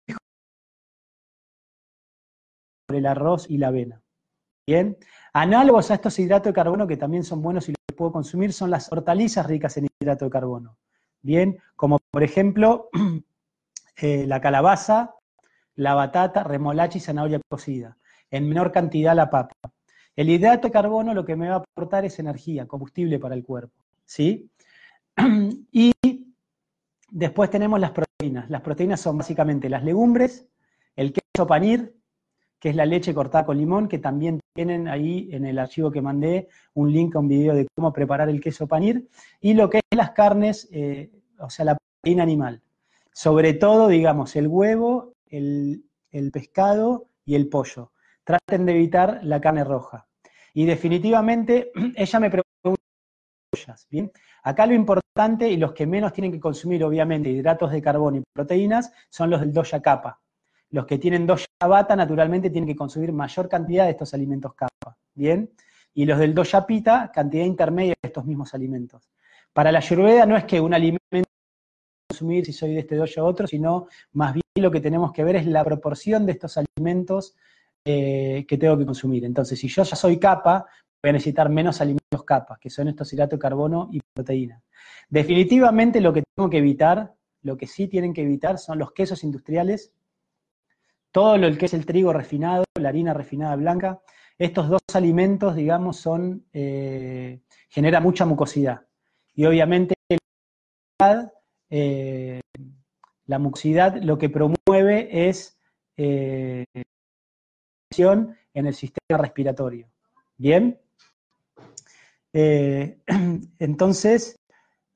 [2.88, 4.03] el arroz y la avena.
[4.67, 4.97] Bien.
[5.35, 8.71] Análogos a estos hidratos de carbono que también son buenos y los puedo consumir son
[8.71, 10.79] las hortalizas ricas en hidrato de carbono.
[11.23, 12.88] Bien, como por ejemplo
[13.97, 15.14] eh, la calabaza,
[15.76, 17.96] la batata, remolacha y zanahoria cocida.
[18.30, 19.54] En menor cantidad la papa.
[20.16, 23.44] El hidrato de carbono lo que me va a aportar es energía, combustible para el
[23.44, 23.74] cuerpo.
[24.04, 24.50] ¿Sí?
[25.72, 25.92] Y
[27.10, 28.50] después tenemos las proteínas.
[28.50, 30.46] Las proteínas son básicamente las legumbres,
[30.96, 31.94] el queso panir,
[32.58, 36.00] que es la leche cortada con limón, que también tienen ahí en el archivo que
[36.00, 39.08] mandé un link a un video de cómo preparar el queso panir,
[39.40, 42.62] y lo que es las carnes, eh, o sea, la proteína animal.
[43.12, 45.84] Sobre todo, digamos, el huevo, el,
[46.32, 47.92] pescado y el pollo.
[48.24, 50.06] Traten de evitar la carne roja.
[50.52, 52.76] Y definitivamente, ella me preguntó,
[53.90, 54.10] ¿bien?
[54.42, 58.24] Acá lo importante y los que menos tienen que consumir, obviamente, hidratos de carbono y
[58.32, 60.20] proteínas, son los del doya capa.
[60.70, 64.96] Los que tienen doya bata, naturalmente, tienen que consumir mayor cantidad de estos alimentos capa,
[65.14, 65.50] ¿bien?
[65.94, 69.08] Y los del doya pita, cantidad intermedia de estos mismos alimentos.
[69.52, 71.04] Para la ayurveda no es que un alimento
[72.44, 75.37] si soy de este doya u otro, sino más bien lo que tenemos que ver
[75.37, 77.34] es la proporción de estos alimentos
[77.84, 79.24] eh, que tengo que consumir.
[79.24, 80.66] Entonces, si yo ya soy capa,
[81.02, 84.62] voy a necesitar menos alimentos capas, que son estos hidratos de carbono y proteínas.
[85.08, 89.22] Definitivamente lo que tengo que evitar, lo que sí tienen que evitar son los quesos
[89.24, 89.92] industriales
[91.14, 94.00] todo lo que es el trigo refinado, la harina refinada blanca,
[94.37, 98.80] estos dos alimentos, digamos, son, eh, genera mucha mucosidad.
[99.32, 100.18] Y obviamente eh,
[103.26, 105.56] la mucosidad lo que promueve es
[105.96, 106.64] eh,
[107.96, 109.88] en el sistema respiratorio.
[110.37, 110.80] ¿Bien?
[112.32, 114.37] entonces,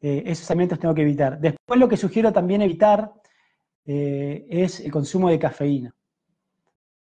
[0.01, 1.39] esos alimentos tengo que evitar.
[1.39, 3.13] Después lo que sugiero también evitar
[3.85, 5.95] es el consumo de cafeína.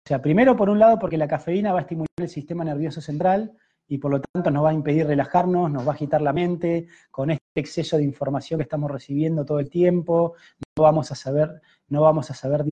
[0.06, 3.00] O sea, primero por un lado porque la cafeína va a estimular el sistema nervioso
[3.00, 3.56] central
[3.88, 6.88] y por lo tanto nos va a impedir relajarnos, nos va a agitar la mente
[7.10, 10.34] con este exceso de información que estamos recibiendo todo el tiempo,
[10.76, 12.64] no vamos a saber, no vamos a saber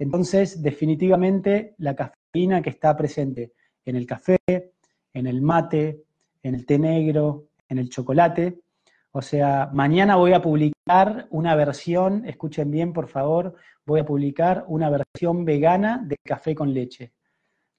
[0.00, 3.52] entonces, definitivamente, la cafeína que está presente
[3.84, 6.04] en el café, en el mate,
[6.42, 8.60] en el té negro, en el chocolate.
[9.12, 14.64] O sea, mañana voy a publicar una versión, escuchen bien por favor, voy a publicar
[14.68, 17.12] una versión vegana de café con leche.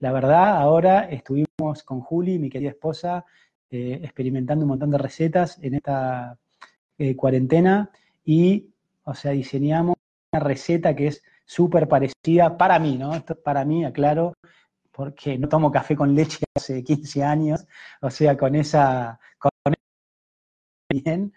[0.02, 3.24] La verdad, ahora estuvimos con Juli, mi querida esposa,
[3.70, 6.40] eh, experimentando un montón de recetas en esta
[6.98, 7.92] eh, cuarentena
[8.26, 9.96] y, o sea, diseñamos
[10.34, 13.12] una receta que es súper parecida para mí, ¿no?
[13.44, 14.34] Para mí, aclaro,
[14.92, 17.68] porque no tomo café con leche hace 15 años,
[18.02, 19.52] o sea, con esa, con
[20.90, 21.32] bien,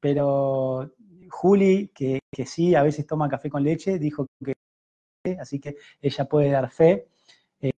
[0.00, 0.90] pero
[1.28, 4.54] Juli, que, sí, a veces toma café con leche, dijo que
[5.38, 7.08] así que ella puede dar fe.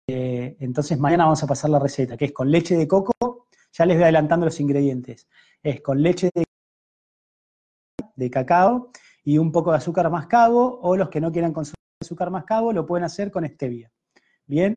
[0.07, 3.87] Eh, entonces mañana vamos a pasar la receta, que es con leche de coco, ya
[3.87, 5.29] les voy adelantando los ingredientes.
[5.63, 8.91] Es con leche de, cacao
[9.25, 12.87] y un poco de azúcar mascabo, o los que no quieran consumir azúcar mascabo lo
[12.87, 13.91] pueden hacer con stevia.
[14.47, 14.75] Bien,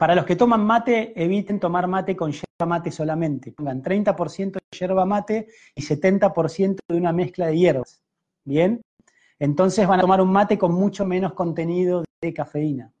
[0.00, 3.52] para los que toman mate, eviten tomar mate con yerba mate solamente.
[3.52, 8.02] Pongan 30% de yerba mate y 70% de una mezcla de hierbas.
[8.42, 8.80] ¿Bien?
[9.40, 12.92] Entonces van a tomar un mate con mucho menos contenido de cafeína.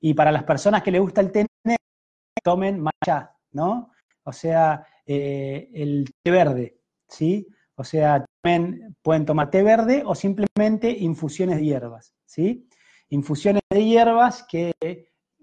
[0.00, 1.46] Y para las personas que les gusta el té,
[2.42, 3.92] tomen matcha, ¿no?
[4.24, 7.46] O sea, eh, el té verde, ¿sí?
[7.74, 12.66] O sea, pueden tomar té verde o simplemente infusiones de hierbas, ¿sí?
[13.10, 14.72] Infusiones de hierbas que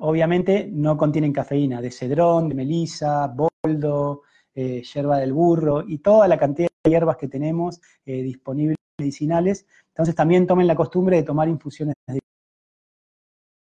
[0.01, 4.21] Obviamente no contienen cafeína, de cedrón, de melisa, boldo,
[4.55, 9.65] eh, yerba del burro y toda la cantidad de hierbas que tenemos eh, disponibles medicinales.
[9.87, 12.19] Entonces también tomen la costumbre de tomar infusiones de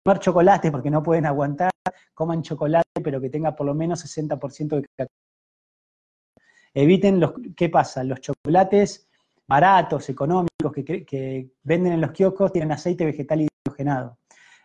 [0.04, 1.72] tomar chocolate porque no pueden aguantar,
[2.14, 5.08] coman chocolate pero que tenga por lo menos 60% de cacao.
[6.74, 8.04] Eviten los, ¿qué pasa?
[8.04, 9.10] Los chocolates
[9.48, 14.18] baratos, económicos, que, que venden en los kioscos tienen aceite vegetal hidrogenado.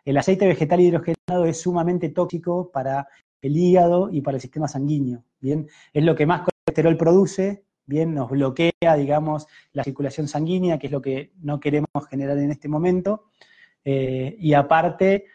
[0.04, 3.08] El aceite vegetal hidrogenado es sumamente tóxico para
[3.40, 5.68] el hígado y para el sistema sanguíneo, ¿bien?
[5.92, 8.14] Es lo que más colesterol produce, ¿bien?
[8.14, 12.68] Nos bloquea, digamos, la circulación sanguínea, que es lo que no queremos generar en este
[12.68, 13.26] momento,
[13.84, 15.26] eh, y aparte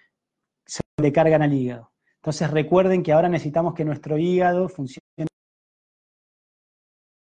[0.65, 1.91] se le cargan al hígado.
[2.15, 5.27] Entonces recuerden que ahora necesitamos que nuestro hígado funcione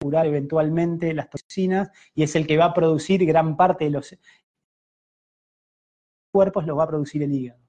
[0.00, 4.16] curar eventualmente las toxinas y es el que va a producir gran parte de los
[6.32, 7.60] cuerpos lo va a producir el hígado.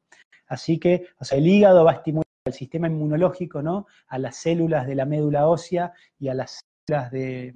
[0.48, 3.88] Así que, o sea, el hígado va a estimular el sistema inmunológico, ¿no?
[4.08, 7.54] A las células de la médula ósea y a las de,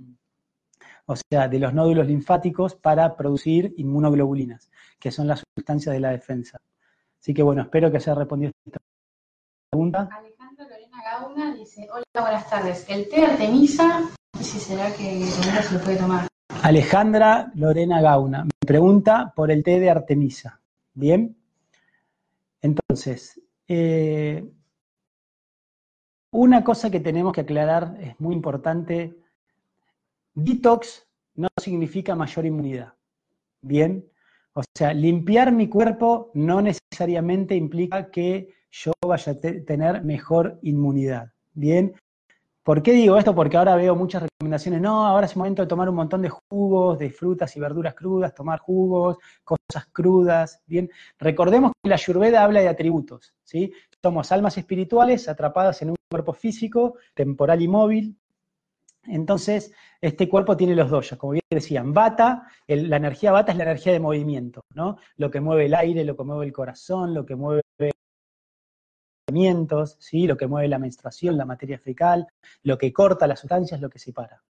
[1.05, 6.11] o sea, de los nódulos linfáticos para producir inmunoglobulinas, que son las sustancias de la
[6.11, 6.59] defensa.
[7.19, 8.79] Así que bueno, espero que haya respondido esta
[9.69, 10.09] pregunta.
[10.11, 12.85] Alejandra Lorena Gauna dice, hola, buenas tardes.
[12.89, 16.27] El té de Artemisa, si será que se lo puede tomar.
[16.63, 20.59] Alejandra Lorena Gauna me pregunta por el té de Artemisa.
[20.93, 21.37] Bien.
[22.61, 24.43] Entonces, eh,
[26.31, 29.17] una cosa que tenemos que aclarar es muy importante.
[30.33, 32.93] Detox no significa mayor inmunidad.
[33.61, 34.05] Bien.
[34.53, 41.31] O sea, limpiar mi cuerpo no necesariamente implica que yo vaya a tener mejor inmunidad.
[41.53, 41.93] Bien.
[42.63, 43.33] ¿Por qué digo esto?
[43.33, 44.81] Porque ahora veo muchas recomendaciones.
[44.81, 48.35] No, ahora es momento de tomar un montón de jugos, de frutas y verduras crudas,
[48.35, 50.61] tomar jugos, cosas crudas.
[50.67, 53.33] Bien, recordemos que la Ayurveda habla de atributos.
[53.43, 53.73] ¿sí?
[54.03, 58.17] Somos almas espirituales atrapadas en un cuerpo físico, temporal y móvil.
[59.05, 63.63] Entonces, este cuerpo tiene los doyas, como bien decían, bata, la energía bata es la
[63.63, 64.97] energía de movimiento, ¿no?
[65.17, 67.60] Lo que mueve el aire, lo que mueve el corazón, lo que mueve
[69.99, 70.27] ¿sí?
[70.27, 72.27] lo que mueve la menstruación, la materia fecal,
[72.63, 74.41] lo que corta las sustancias, lo que separa.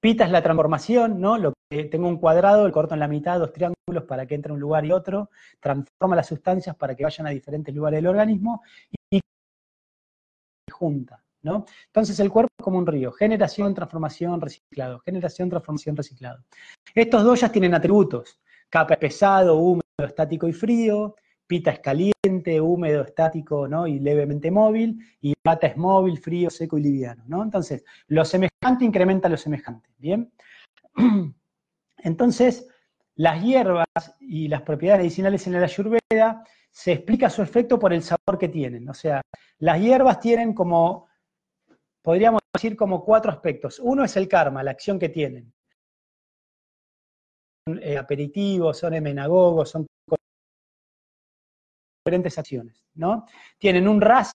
[0.00, 1.38] Pita es la transformación, ¿no?
[1.38, 4.52] Lo que tengo un cuadrado, el corto en la mitad, dos triángulos para que entre
[4.52, 8.62] un lugar y otro, transforma las sustancias para que vayan a diferentes lugares del organismo
[9.10, 9.20] y
[10.70, 11.66] junta, ¿no?
[11.86, 16.44] Entonces el cuerpo es como un río, generación, transformación, reciclado, generación, transformación, reciclado.
[16.94, 21.16] Estos dos ya tienen atributos, capa pesado, húmedo, estático y frío,
[21.48, 23.86] Pita es caliente, húmedo, estático, ¿no?
[23.86, 27.42] Y levemente móvil, y Pata es móvil, frío, seco y liviano, ¿no?
[27.42, 30.30] Entonces, lo semejante incrementa lo semejante, ¿bien?
[31.96, 32.68] Entonces,
[33.14, 33.86] las hierbas
[34.20, 38.48] y las propiedades medicinales en la ayurveda se explica su efecto por el sabor que
[38.48, 38.86] tienen.
[38.88, 39.22] O sea,
[39.58, 41.08] las hierbas tienen como,
[42.02, 43.80] podríamos decir, como cuatro aspectos.
[43.80, 45.52] Uno es el karma, la acción que tienen.
[47.80, 49.87] Eh, aperitivos, son emenagogos, son
[52.08, 53.26] diferentes acciones, ¿no?
[53.58, 54.32] Tienen un rasa,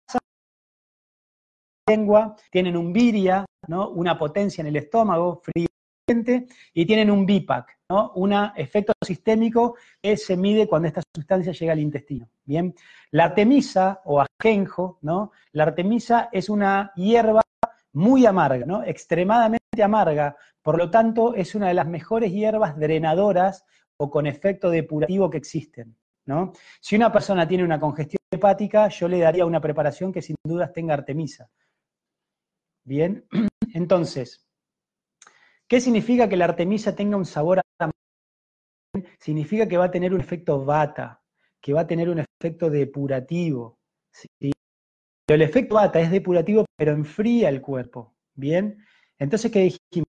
[1.88, 3.90] lengua, tienen un viria, ¿no?
[3.90, 5.66] Una potencia en el estómago, frío
[6.74, 8.10] y tienen un BIPAC, ¿no?
[8.16, 12.28] Un efecto sistémico que se mide cuando esta sustancia llega al intestino.
[12.44, 12.74] Bien,
[13.12, 15.30] la artemisa o ajenjo, ¿no?
[15.52, 17.42] La artemisa es una hierba
[17.92, 18.82] muy amarga, ¿no?
[18.82, 23.64] Extremadamente amarga, por lo tanto es una de las mejores hierbas drenadoras
[23.96, 25.94] o con efecto depurativo que existen.
[26.80, 30.72] Si una persona tiene una congestión hepática, yo le daría una preparación que sin dudas
[30.72, 31.50] tenga artemisa.
[32.84, 33.26] Bien,
[33.74, 34.46] entonces,
[35.66, 37.62] ¿qué significa que la artemisa tenga un sabor a
[39.18, 41.22] Significa que va a tener un efecto bata,
[41.60, 43.78] que va a tener un efecto depurativo.
[44.38, 44.54] Pero
[45.28, 48.14] el efecto bata es depurativo, pero enfría el cuerpo.
[48.34, 48.84] Bien,
[49.18, 50.08] entonces, ¿qué dijimos?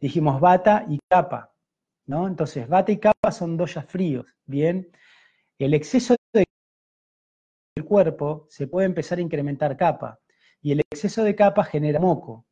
[0.00, 1.54] Dijimos bata y capa.
[2.08, 4.90] Entonces, bata y capa son doyas fríos, ¿bien?
[5.58, 6.44] El exceso de
[7.76, 10.18] el cuerpo se puede empezar a incrementar capa,
[10.62, 12.46] y el exceso de capa genera moco.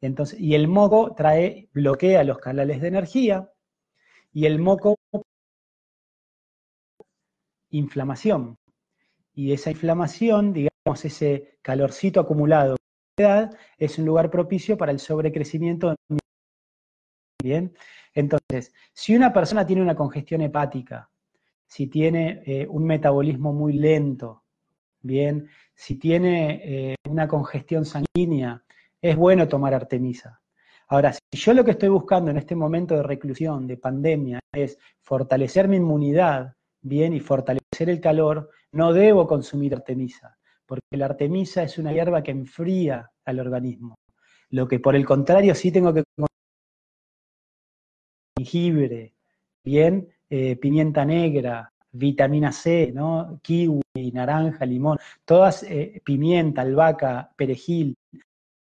[0.00, 3.52] Entonces, y el moco trae, bloquea los canales de energía,
[4.32, 4.96] y el moco
[7.70, 8.56] inflamación.
[9.34, 12.76] Y esa inflamación, digamos, ese calorcito acumulado,
[13.78, 15.94] es un lugar propicio para el sobrecrecimiento.
[17.40, 17.72] Bien,
[18.14, 21.08] entonces, si una persona tiene una congestión hepática,
[21.68, 24.42] si tiene eh, un metabolismo muy lento,
[25.00, 28.64] bien, si tiene eh, una congestión sanguínea,
[29.00, 30.40] es bueno tomar artemisa.
[30.88, 34.76] Ahora, si yo lo que estoy buscando en este momento de reclusión, de pandemia, es
[35.00, 41.62] fortalecer mi inmunidad, bien, y fortalecer el calor, no debo consumir artemisa, porque la artemisa
[41.62, 43.94] es una hierba que enfría al organismo.
[44.50, 46.02] Lo que por el contrario sí tengo que
[48.38, 49.14] jengibre,
[49.64, 53.40] bien, eh, pimienta negra, vitamina C, ¿no?
[53.42, 57.96] kiwi, naranja, limón, todas, eh, pimienta, albahaca, perejil,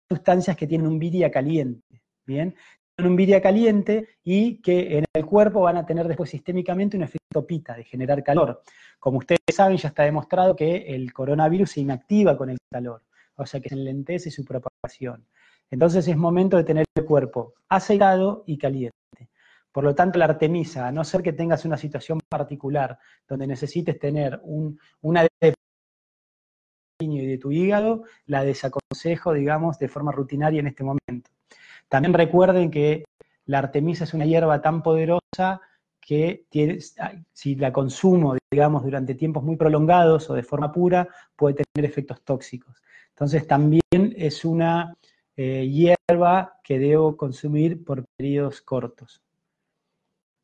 [0.10, 2.56] sustancias que tienen un viria caliente, ¿bien?
[2.98, 7.46] un viria caliente y que en el cuerpo van a tener después sistémicamente un efecto
[7.46, 8.62] pita, de generar calor.
[9.00, 13.04] Como ustedes saben, ya está demostrado que el coronavirus se inactiva con el calor,
[13.36, 15.26] o sea que se enlentece su propagación.
[15.72, 18.99] Entonces es momento de tener el cuerpo aceitado y caliente.
[19.72, 22.98] Por lo tanto, la artemisa, a no ser que tengas una situación particular
[23.28, 25.54] donde necesites tener un, una de
[27.02, 31.32] y de tu hígado, la desaconsejo, digamos, de forma rutinaria en este momento.
[31.88, 33.06] También recuerden que
[33.46, 35.62] la artemisa es una hierba tan poderosa
[36.00, 36.46] que
[37.32, 42.22] si la consumo, digamos, durante tiempos muy prolongados o de forma pura, puede tener efectos
[42.24, 42.82] tóxicos.
[43.10, 43.82] Entonces también
[44.16, 44.96] es una
[45.38, 49.22] eh, hierba que debo consumir por periodos cortos.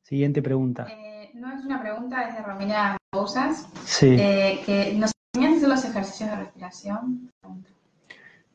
[0.06, 0.88] Siguiente pregunta.
[0.88, 4.16] Eh, no es una pregunta, es de Romina usas, Sí.
[4.20, 7.32] eh, que nos hacer los ejercicios de respiración.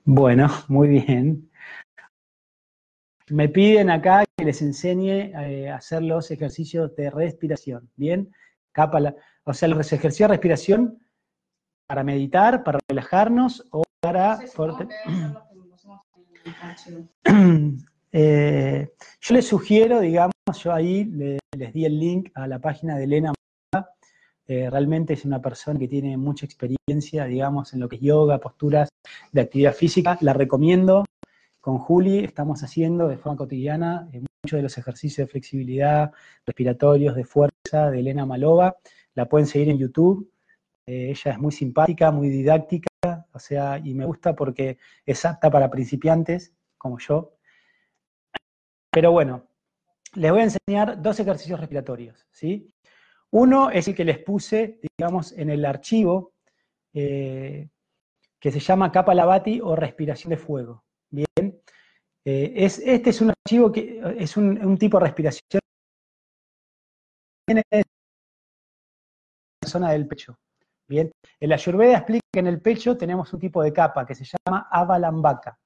[0.04, 1.50] Bueno, muy bien.
[3.30, 7.90] Me piden acá que les enseñe eh, a hacer los ejercicios de respiración.
[7.96, 8.32] Bien,
[8.70, 10.98] capa la- o sea, los ejercicios de respiración
[11.88, 14.88] para meditar, para relajarnos o para No sé, forte-.
[18.12, 22.96] Eh, yo les sugiero, digamos, yo ahí le- les di el link a la página
[22.96, 23.32] de Elena.
[24.46, 28.38] Eh, realmente es una persona que tiene mucha experiencia, digamos, en lo que es yoga,
[28.38, 28.88] posturas
[29.30, 30.18] de actividad física.
[30.20, 31.04] La recomiendo.
[31.60, 36.10] Con Juli estamos haciendo de forma cotidiana eh, muchos de los ejercicios de flexibilidad,
[36.46, 38.76] respiratorios, de fuerza, de Elena Malova.
[39.14, 40.32] La pueden seguir en YouTube.
[40.86, 42.88] Eh, ella es muy simpática, muy didáctica,
[43.32, 47.34] o sea, y me gusta porque es apta para principiantes, como yo.
[48.90, 49.44] Pero bueno,
[50.14, 52.72] les voy a enseñar dos ejercicios respiratorios, ¿sí?
[53.30, 56.32] Uno es el que les puse, digamos, en el archivo,
[56.92, 57.68] eh,
[58.40, 61.62] que se llama capa lavati o respiración de fuego, ¿bien?
[62.24, 65.60] Eh, es, este es un archivo que es un, tipo de respiración
[67.46, 67.82] en la
[69.68, 70.36] zona del pecho,
[70.88, 71.12] ¿bien?
[71.38, 74.68] El Ayurveda explica que en el pecho tenemos un tipo de capa que se llama
[74.70, 75.56] Avalambaka.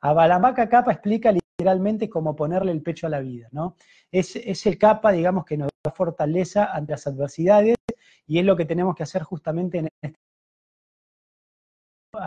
[0.00, 3.76] Avalambaka capa explica literalmente cómo ponerle el pecho a la vida, ¿no?
[4.10, 4.36] Es,
[4.66, 7.76] el capa, digamos, que nos da fortaleza ante las adversidades
[8.26, 10.18] y es lo que tenemos que hacer justamente en este-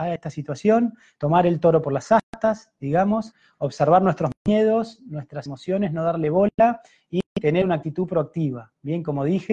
[0.08, 6.02] esta situación, tomar el toro por las astas, digamos, observar nuestros miedos, nuestras emociones, no
[6.02, 8.72] darle bola y tener una actitud proactiva.
[8.82, 9.52] Bien, como dije,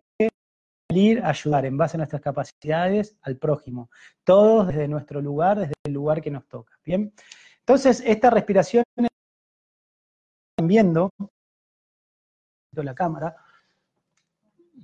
[0.89, 3.89] salir a ayudar en base a nuestras capacidades al prójimo,
[4.23, 6.79] todos desde nuestro lugar, desde el lugar que nos toca.
[6.83, 7.13] Bien,
[7.59, 8.83] entonces esta respiración
[10.67, 11.11] viendo
[12.71, 13.35] la cámara,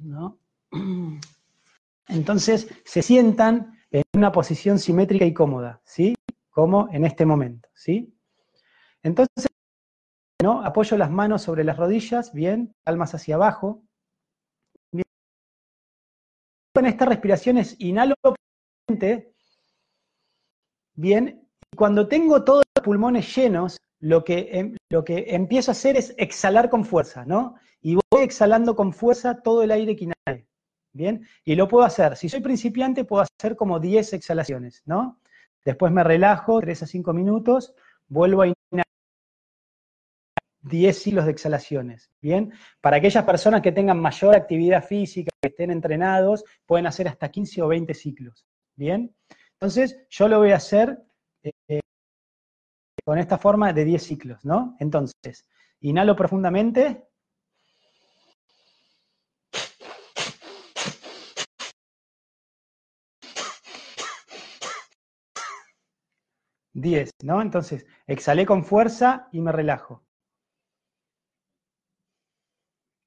[0.02, 0.38] ¿no?
[2.08, 6.16] Entonces se sientan en una posición simétrica y cómoda, ¿sí?
[6.50, 8.14] Como en este momento, ¿sí?
[9.02, 9.48] Entonces,
[10.42, 10.64] ¿no?
[10.64, 13.84] Apoyo las manos sobre las rodillas, bien, palmas hacia abajo.
[14.92, 15.06] Bien.
[16.76, 18.16] En esta respiración es inhalo
[20.96, 25.74] bien, y cuando tengo todos los pulmones llenos, lo que, em- lo que empiezo a
[25.74, 27.56] hacer es exhalar con fuerza, ¿no?
[27.82, 30.48] Y voy exhalando con fuerza todo el aire que inhale.
[30.92, 32.18] Bien, y lo puedo hacer.
[32.18, 35.20] Si soy principiante, puedo hacer como 10 exhalaciones, ¿no?
[35.64, 37.74] Después me relajo 3 a 5 minutos,
[38.08, 38.86] vuelvo a inhalar
[40.62, 42.10] 10 ciclos de exhalaciones.
[42.22, 47.30] Bien, para aquellas personas que tengan mayor actividad física, que estén entrenados, pueden hacer hasta
[47.30, 48.46] 15 o 20 ciclos.
[48.76, 49.14] Bien,
[49.54, 51.04] entonces yo lo voy a hacer
[53.10, 54.76] con esta forma de 10 ciclos, ¿no?
[54.80, 55.44] Entonces,
[55.80, 57.08] inhalo profundamente.
[66.72, 67.42] Diez, ¿no?
[67.42, 70.06] Entonces, exhalé con fuerza y me relajo.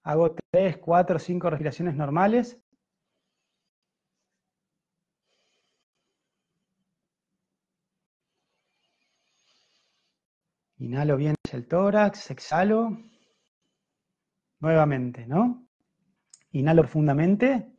[0.02, 2.60] Hago tres, cuatro, cinco respiraciones normales.
[10.92, 12.98] Inhalo bien el tórax, exhalo.
[14.60, 15.66] Nuevamente, ¿no?
[16.50, 17.72] Inhalo profundamente.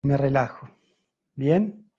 [0.00, 0.70] Me relajo.
[1.34, 1.92] Bien.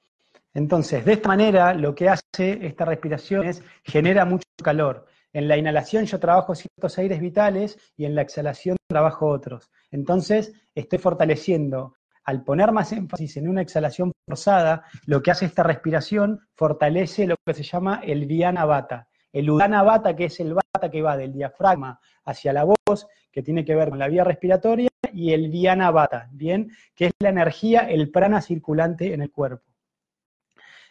[0.55, 5.05] Entonces, de esta manera, lo que hace esta respiración es genera mucho calor.
[5.33, 9.71] En la inhalación yo trabajo ciertos aires vitales y en la exhalación trabajo otros.
[9.91, 11.95] Entonces, estoy fortaleciendo.
[12.23, 17.35] Al poner más énfasis en una exhalación forzada, lo que hace esta respiración fortalece lo
[17.45, 19.07] que se llama el Viana Bata.
[19.31, 23.41] El Udana Bata, que es el Bata que va del diafragma hacia la voz, que
[23.41, 26.71] tiene que ver con la vía respiratoria, y el Viana Bata, ¿bien?
[26.95, 29.65] Que es la energía, el prana circulante en el cuerpo.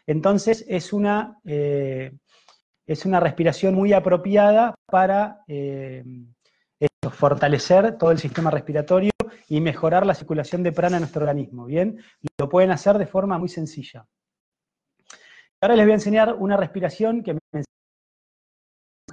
[0.06, 2.12] Entonces, es una, eh,
[2.90, 6.04] es una respiración muy apropiada para eh,
[7.12, 9.12] fortalecer todo el sistema respiratorio
[9.48, 12.00] y mejorar la circulación de prana en nuestro organismo, ¿bien?
[12.36, 14.04] Lo pueden hacer de forma muy sencilla.
[15.60, 17.64] Ahora les voy a enseñar una respiración que me enseñó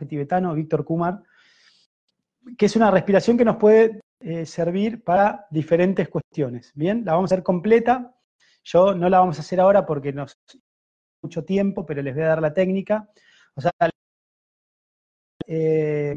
[0.01, 1.21] el tibetano Víctor Kumar,
[2.57, 7.05] que es una respiración que nos puede eh, servir para diferentes cuestiones, ¿bien?
[7.05, 8.15] La vamos a hacer completa.
[8.63, 10.36] Yo no la vamos a hacer ahora porque nos
[11.21, 13.07] mucho tiempo, pero les voy a dar la técnica.
[13.58, 13.72] O sea,
[15.47, 16.16] eh,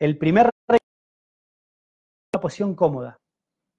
[0.00, 0.50] el primer
[2.32, 3.16] una posición cómoda,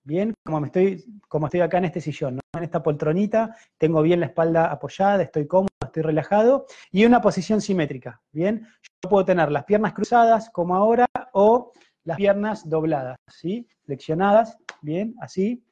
[0.04, 4.20] Bien, como, me estoy, como estoy acá en este sillón, en esta poltronita, tengo bien
[4.20, 8.20] la espalda apoyada, estoy cómodo, estoy relajado, y una posición simétrica.
[8.32, 8.68] Bien,
[9.04, 11.72] yo puedo tener las piernas cruzadas, como ahora, o
[12.04, 13.68] las piernas dobladas, ¿sí?
[13.84, 15.64] Flexionadas, bien, así.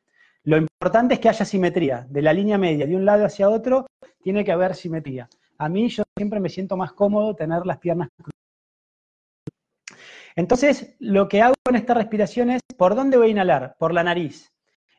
[0.43, 2.05] Lo importante es que haya simetría.
[2.07, 3.87] De la línea media, de un lado hacia otro,
[4.21, 5.27] tiene que haber simetría.
[5.59, 8.39] A mí yo siempre me siento más cómodo tener las piernas cruzadas.
[10.35, 13.75] Entonces, lo que hago en esta respiración es, ¿por dónde voy a inhalar?
[13.77, 14.53] Por la nariz.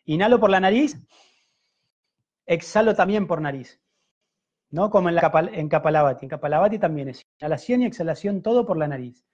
[0.04, 0.96] Inhalo por la nariz,
[2.46, 3.80] exhalo también por nariz.
[4.70, 4.90] ¿No?
[4.90, 5.50] Como en, la.
[5.52, 9.24] En Kapalabhati también es inhalación y exhalación todo por la nariz.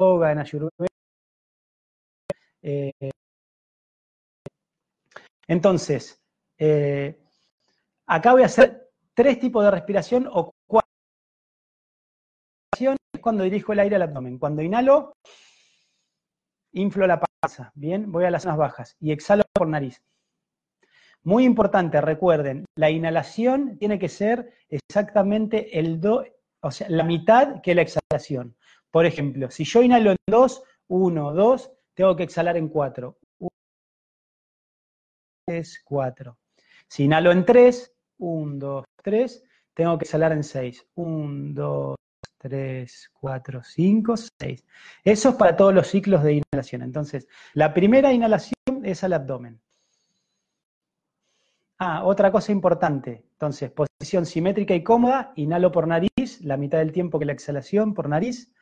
[0.00, 0.86] Yoga, en Ayurveda.
[2.62, 2.92] Eh,
[5.46, 6.20] entonces,
[6.58, 7.18] eh,
[8.06, 8.77] acá voy a hacer
[9.18, 10.88] tres tipos de respiración o cuatro
[13.20, 14.38] cuando dirijo el aire al abdomen.
[14.38, 15.12] Cuando inhalo,
[16.74, 20.00] inflo la panza, bien, voy a las zonas bajas y exhalo por nariz.
[21.24, 26.24] Muy importante, recuerden, la inhalación tiene que ser exactamente el do,
[26.60, 28.56] o sea, la mitad que la exhalación.
[28.92, 33.18] Por ejemplo, si yo inhalo en 2, 1, 2, tengo que exhalar en 4.
[33.40, 33.48] 1,
[35.44, 36.38] 3, 4.
[36.86, 39.44] Si inhalo en 3, 1, 2, 3,
[39.74, 40.86] tengo que exhalar en 6.
[40.94, 41.96] 1, 2,
[42.38, 44.64] 3, 4, 5, 6.
[45.04, 46.82] Eso es para todos los ciclos de inhalación.
[46.82, 49.60] Entonces, la primera inhalación es al abdomen.
[51.78, 53.24] Ah, otra cosa importante.
[53.32, 57.94] Entonces, posición simétrica y cómoda, inhalo por nariz, la mitad del tiempo que la exhalación
[57.94, 58.52] por nariz.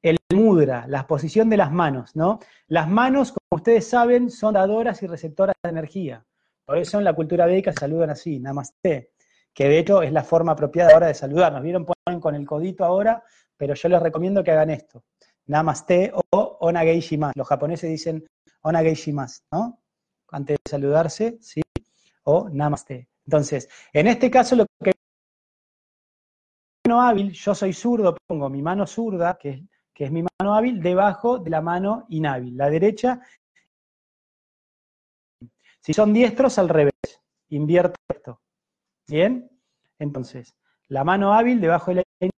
[0.00, 2.40] El mudra, la posición de las manos, ¿no?
[2.66, 6.24] Las manos, como ustedes saben, son dadoras y receptoras de energía.
[6.64, 9.12] Por eso en la cultura védica saludan así, namaste
[9.54, 11.62] que de hecho es la forma apropiada ahora de saludarnos.
[11.62, 11.86] ¿Vieron?
[12.20, 13.22] Con el codito ahora,
[13.56, 15.04] pero yo les recomiendo que hagan esto.
[15.46, 17.32] Namaste o Onageishimasu.
[17.36, 18.24] Los japoneses dicen
[18.62, 19.80] Onageishimasu, ¿no?
[20.30, 21.62] Antes de saludarse, ¿sí?
[22.24, 23.08] O Namaste.
[23.26, 24.92] Entonces, en este caso lo que
[26.88, 29.60] mano hábil, yo soy zurdo, pongo mi mano zurda, que es,
[29.94, 33.20] que es mi mano hábil, debajo de la mano inhábil, la derecha.
[35.80, 38.40] Si son diestros, al revés, invierto esto.
[39.08, 39.50] ¿Bien?
[39.98, 40.54] Entonces,
[40.88, 42.30] la mano hábil debajo de la...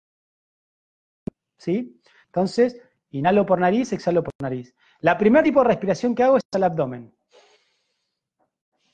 [1.58, 2.00] ¿Sí?
[2.26, 4.74] Entonces, inhalo por nariz, exhalo por nariz.
[5.00, 7.14] La primer tipo de respiración que hago es al abdomen.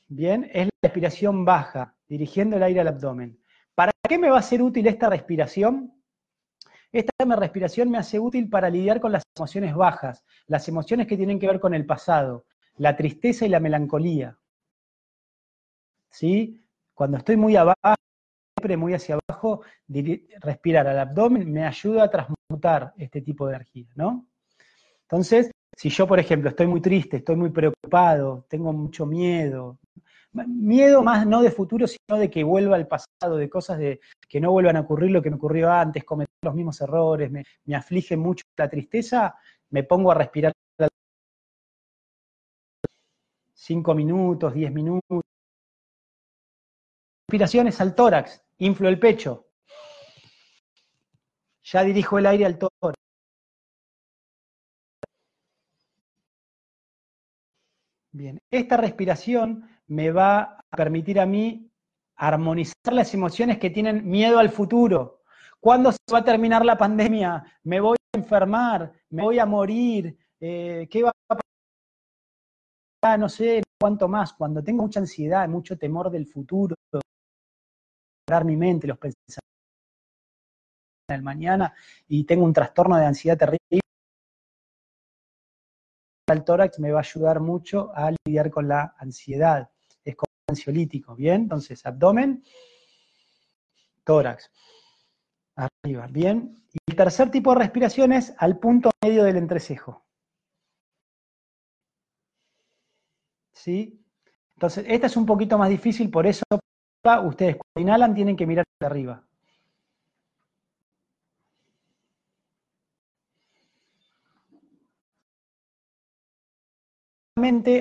[0.09, 3.39] Bien, es la respiración baja, dirigiendo el aire al abdomen.
[3.75, 5.93] ¿Para qué me va a ser útil esta respiración?
[6.91, 11.39] Esta respiración me hace útil para lidiar con las emociones bajas, las emociones que tienen
[11.39, 12.47] que ver con el pasado,
[12.77, 14.39] la tristeza y la melancolía.
[16.11, 16.61] ¿Sí?
[16.99, 17.94] Cuando estoy muy abajo,
[18.59, 19.61] siempre muy hacia abajo,
[20.40, 24.26] respirar al abdomen me ayuda a transmutar este tipo de energía, ¿no?
[25.03, 29.78] Entonces, si yo, por ejemplo, estoy muy triste, estoy muy preocupado, tengo mucho miedo,
[30.32, 34.40] miedo más no de futuro, sino de que vuelva al pasado, de cosas de que
[34.40, 37.76] no vuelvan a ocurrir lo que me ocurrió antes, cometer los mismos errores, me, me
[37.76, 39.36] aflige mucho la tristeza,
[39.70, 40.53] me pongo a respirar
[43.55, 45.22] cinco minutos, diez minutos,
[47.29, 49.49] respiraciones al tórax, inflo el pecho.
[51.62, 52.95] Ya dirijo el aire al tórax.
[58.12, 61.70] Bien, esta respiración me va a permitir a mí
[62.16, 65.20] armonizar las emociones que tienen miedo al futuro.
[65.61, 67.45] ¿Cuándo se va a terminar la pandemia?
[67.64, 68.91] ¿Me voy a enfermar?
[69.11, 70.16] ¿Me voy a morir?
[70.41, 71.37] Eh, ¿Qué va a
[73.03, 73.18] pasar?
[73.18, 74.33] No sé cuánto más.
[74.33, 76.74] Cuando tengo mucha ansiedad, mucho temor del futuro,
[78.45, 79.39] mi mente, los pensamientos
[81.09, 81.74] del mañana
[82.07, 83.81] y tengo un trastorno de ansiedad terrible,
[86.31, 89.70] el tórax me va a ayudar mucho a lidiar con la ansiedad.
[90.05, 91.43] Es como ansiolítico, ¿bien?
[91.43, 92.45] Entonces, abdomen,
[94.05, 94.51] tórax,
[95.57, 96.62] arriba, ¿bien?
[96.72, 100.05] Y el tercer tipo de respiración es al punto medio del entrecejo.
[103.55, 104.05] ¿Sí?
[104.55, 106.45] Entonces, esta es un poquito más difícil, por eso
[107.21, 109.29] ustedes cuando inhalan tienen que mirar hacia arriba.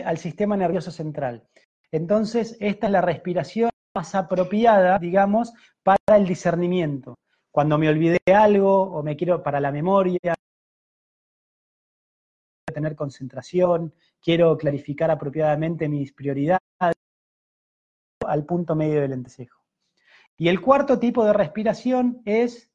[0.06, 1.44] al sistema nervioso central.
[1.92, 5.54] Entonces, esta es la respiración más apropiada, digamos,
[5.84, 7.16] para el discernimiento.
[7.52, 10.36] Cuando me olvidé algo o me quiero para la memoria,
[12.74, 16.62] tener concentración, quiero clarificar apropiadamente mis prioridades,
[18.28, 19.62] al punto medio del entrecejo.
[20.38, 22.72] Y el cuarto tipo de respiración es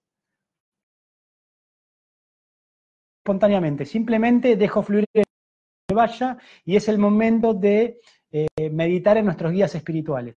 [3.20, 5.06] espontáneamente, simplemente dejo fluir
[5.92, 8.00] vaya, y es el momento de
[8.30, 10.36] eh, meditar en nuestros guías espirituales,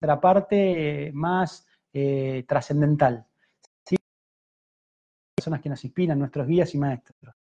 [0.00, 3.26] nuestra parte eh, más eh, trascendental.
[3.86, 3.96] ¿sí?
[5.36, 7.34] Personas que nos inspiran, nuestros guías y maestros.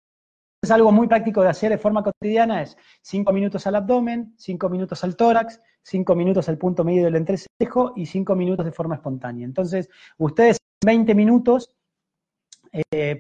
[0.63, 4.69] Es algo muy práctico de hacer de forma cotidiana, es 5 minutos al abdomen, 5
[4.69, 8.97] minutos al tórax, 5 minutos al punto medio del entrecejo y 5 minutos de forma
[8.97, 9.47] espontánea.
[9.47, 9.89] Entonces,
[10.19, 11.71] ustedes 20 minutos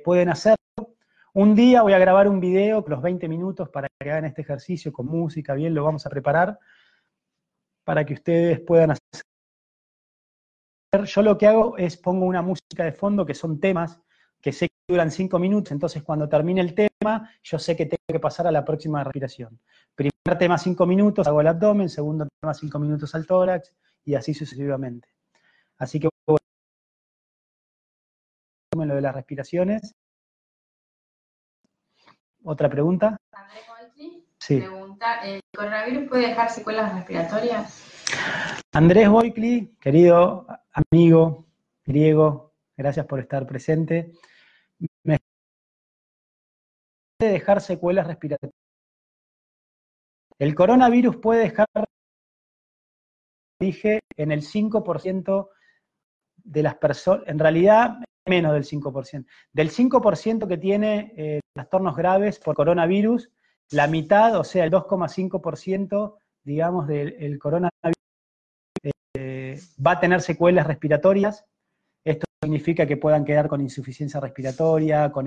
[0.05, 0.57] pueden hacerlo
[1.32, 4.43] un día voy a grabar un video con los 20 minutos para que hagan este
[4.43, 6.59] ejercicio con música, bien, lo vamos a preparar
[7.84, 9.22] para que ustedes puedan hacer.
[11.05, 14.01] Yo lo que hago es pongo una música de fondo que son temas
[14.41, 18.03] que sé que duran 5 minutos, entonces cuando termine el tema, yo sé que tengo
[18.07, 19.61] que pasar a la próxima respiración.
[19.95, 23.72] Primer tema 5 minutos, hago el abdomen, segundo tema 5 minutos al tórax
[24.05, 25.09] y así sucesivamente.
[25.78, 26.09] Así que
[28.86, 29.95] lo de las respiraciones.
[32.45, 33.16] ¿Otra pregunta?
[33.32, 37.84] Andrés Boicli pregunta, ¿el coronavirus puede dejar secuelas respiratorias?
[38.72, 41.47] Andrés Boicli, querido amigo
[41.84, 44.12] griego, gracias por estar presente.
[47.21, 48.55] Puede dejar secuelas respiratorias.
[50.39, 51.66] El coronavirus puede dejar,
[53.61, 55.51] dije, en el 5%
[56.37, 59.27] de las personas, en realidad menos del 5%.
[59.53, 63.31] Del 5% que tiene eh, trastornos graves por coronavirus,
[63.73, 67.97] la mitad, o sea, el 2,5%, digamos, del coronavirus
[69.14, 71.45] eh, va a tener secuelas respiratorias.
[72.03, 75.27] Esto significa que puedan quedar con insuficiencia respiratoria, con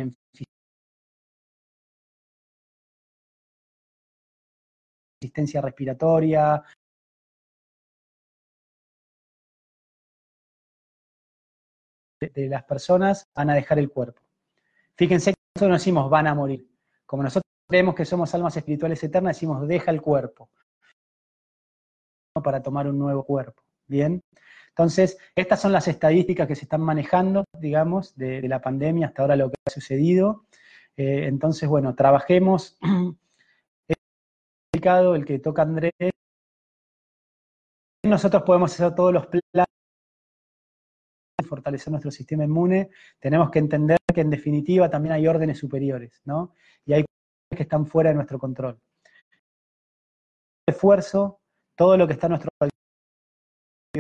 [5.62, 6.64] respiratoria,
[12.20, 14.22] de, las personas van a dejar el cuerpo.
[14.96, 16.68] Fíjense que nosotros no decimos van a morir.
[17.06, 20.50] Como nosotros creemos que somos almas espirituales eternas, decimos deja el cuerpo
[22.44, 23.64] para tomar un nuevo cuerpo.
[23.88, 24.22] Bien.
[24.70, 29.36] Entonces, estas son las estadísticas que se están manejando, digamos, de, la pandemia hasta ahora
[29.36, 30.46] lo que ha sucedido.
[30.98, 32.78] Eh, entonces, bueno, trabajemos.
[34.84, 35.94] el que toca Andrés.
[38.06, 39.68] Nosotros podemos hacer todos los planes
[41.48, 46.54] fortalecer nuestro sistema inmune, tenemos que entender que en definitiva también hay órdenes superiores, ¿no?
[46.86, 48.80] Y hay cosas que están fuera de nuestro control.
[50.68, 51.42] Esfuerzo,
[51.76, 52.50] todo lo que está a nuestro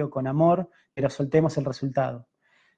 [0.10, 2.28] con amor, pero soltemos el resultado.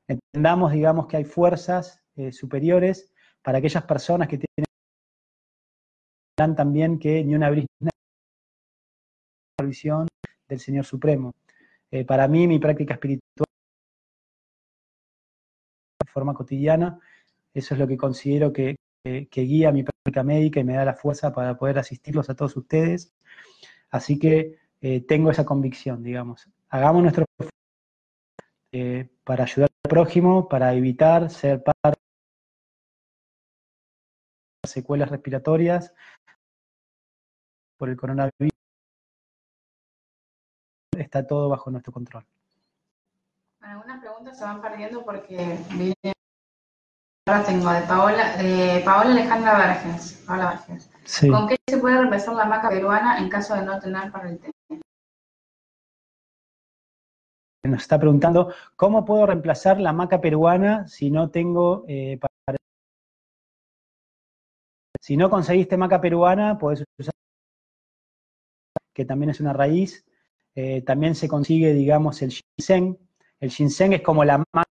[0.08, 4.66] Entendamos, digamos, que hay fuerzas eh, superiores para aquellas personas que tienen
[6.56, 7.50] también que ni una
[9.64, 10.08] visión
[10.48, 11.34] del Señor Supremo.
[11.92, 13.46] Eh, para mí, mi práctica espiritual
[16.16, 17.00] forma cotidiana.
[17.54, 21.34] Eso es lo que considero que, guía mi práctica médica y me da la fuerza
[21.34, 23.14] para poder asistirlos a todos ustedes.
[23.90, 26.50] Así que eh, tengo esa convicción, digamos.
[26.70, 27.26] Hagamos nuestro
[28.72, 32.00] eh, para ayudar al prójimo, para evitar ser parte
[34.64, 35.94] de secuelas respiratorias
[37.78, 38.52] por el coronavirus.
[41.16, 42.26] Está todo bajo nuestro control
[43.62, 45.58] algunas preguntas se van perdiendo porque.
[47.26, 50.24] Ahora tengo de Paola, de Paola Alejandra Verges.
[50.28, 50.64] Paola
[51.32, 54.40] ¿Con qué se puede reemplazar la maca peruana en caso de no tener para el
[54.40, 54.52] té?
[57.64, 62.58] Nos está preguntando, ¿cómo puedo reemplazar la maca peruana si no tengo eh, para...
[65.02, 67.14] Si no conseguiste maca peruana, puedes usar
[68.94, 70.06] que también es una raíz.
[70.56, 72.98] Eh, también se consigue, digamos, el ginseng,
[73.40, 74.64] el ginseng es como la maca,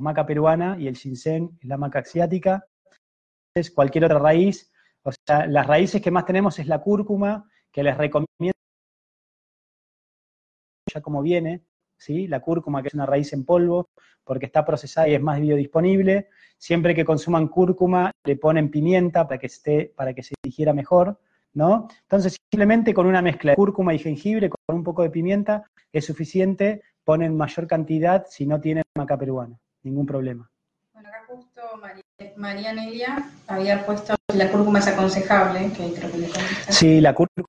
[0.00, 2.66] maca peruana y el ginseng es la maca asiática.
[3.54, 4.72] Es cualquier otra raíz.
[5.02, 8.54] O sea, las raíces que más tenemos es la cúrcuma, que les recomiendo
[10.92, 11.64] ya como viene,
[11.96, 12.26] ¿sí?
[12.26, 13.88] La cúrcuma, que es una raíz en polvo,
[14.24, 16.28] porque está procesada y es más biodisponible.
[16.58, 21.20] Siempre que consuman cúrcuma, le ponen pimienta para que, esté, para que se digiera mejor,
[21.54, 21.88] ¿no?
[22.02, 26.04] Entonces, simplemente con una mezcla de cúrcuma y jengibre, con un poco de pimienta, es
[26.04, 30.50] suficiente ponen mayor cantidad si no tienen maca peruana, ningún problema.
[30.92, 31.62] Bueno, acá justo
[32.36, 36.28] María, Nelia había puesto la cúrcuma es aconsejable, que creo que le
[36.70, 37.46] Sí, la cúrcuma,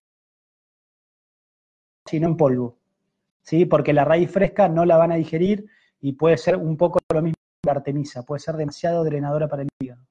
[2.20, 2.78] no en polvo,
[3.42, 3.66] ¿sí?
[3.66, 5.66] Porque la raíz fresca no la van a digerir
[6.02, 9.64] y puede ser un poco lo mismo que la artemisa, puede ser demasiado drenadora para
[9.64, 10.02] el hígado.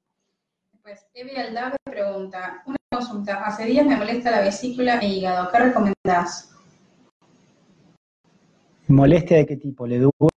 [0.72, 5.58] Después, Evi Aldave pregunta, una consulta, hace días me molesta la vesícula e hígado, ¿qué
[5.58, 6.54] recomendás?
[8.88, 9.86] ¿Molestia de qué tipo?
[9.86, 10.30] ¿Le duele?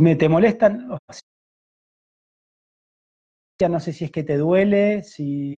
[0.00, 0.88] ¿Me te molestan?
[3.68, 5.56] no sé si es que te duele, si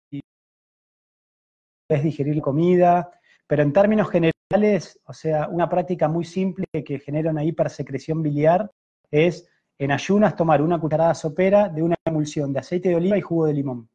[1.87, 3.11] puedes digerir comida,
[3.45, 8.71] pero en términos generales, o sea, una práctica muy simple que genera una hipersecreción biliar
[9.11, 9.47] es
[9.77, 13.45] en ayunas tomar una cucharada sopera de una emulsión de aceite de oliva y jugo
[13.45, 13.89] de limón.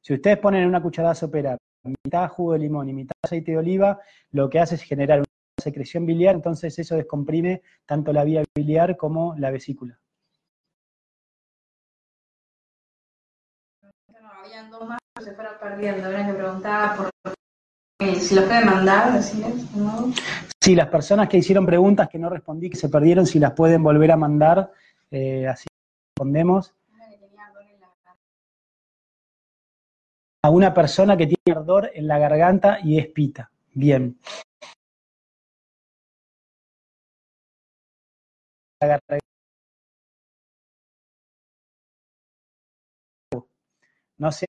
[0.00, 1.56] Si ustedes ponen en una cucharada sopera
[2.04, 4.00] mitad jugo de limón y mitad aceite de oliva,
[4.30, 5.26] lo que hace es generar una
[5.62, 9.98] secreción biliar, entonces eso descomprime tanto la vía biliar como la vesícula.
[14.44, 16.10] habían dos más, se fueron perdiendo.
[16.10, 17.10] Que preguntaba por
[18.18, 19.20] si los pueden mandar,
[20.74, 24.10] las personas que hicieron preguntas que no respondí, que se perdieron, si las pueden volver
[24.10, 24.72] a mandar,
[25.12, 25.66] eh, así
[26.16, 26.74] respondemos.
[30.44, 33.50] A una persona que tiene ardor en la garganta y es pita.
[33.74, 34.18] Bien.
[44.18, 44.46] No sé.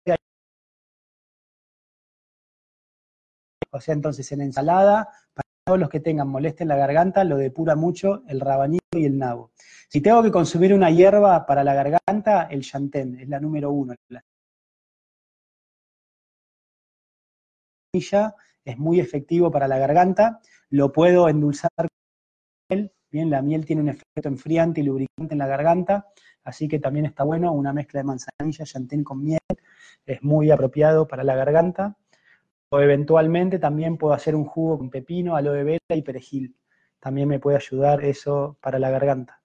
[3.72, 5.10] O sea, entonces en ensalada,
[5.64, 9.18] todos los que tengan molestia en la garganta, lo depura mucho el rabanillo y el
[9.18, 9.52] nabo.
[9.88, 13.96] Si tengo que consumir una hierba para la garganta, el chantén es la número uno.
[14.10, 14.24] La
[18.66, 20.40] es muy efectivo para la garganta,
[20.72, 21.88] lo puedo endulzar con
[22.70, 26.08] miel, bien, la miel tiene un efecto enfriante y lubricante en la garganta,
[26.44, 29.40] así que también está bueno una mezcla de manzanilla, chantén con miel,
[30.06, 31.96] es muy apropiado para la garganta.
[32.74, 36.58] O eventualmente también puedo hacer un jugo con pepino, aloe vera y perejil.
[37.00, 39.40] También me puede ayudar eso para la garganta.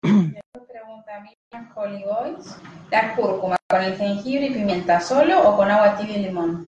[0.00, 1.22] pregunta
[1.74, 2.06] Holy
[2.90, 6.64] ¿la cúrcuma con el jengibre y pimienta solo o con agua tibia y limón?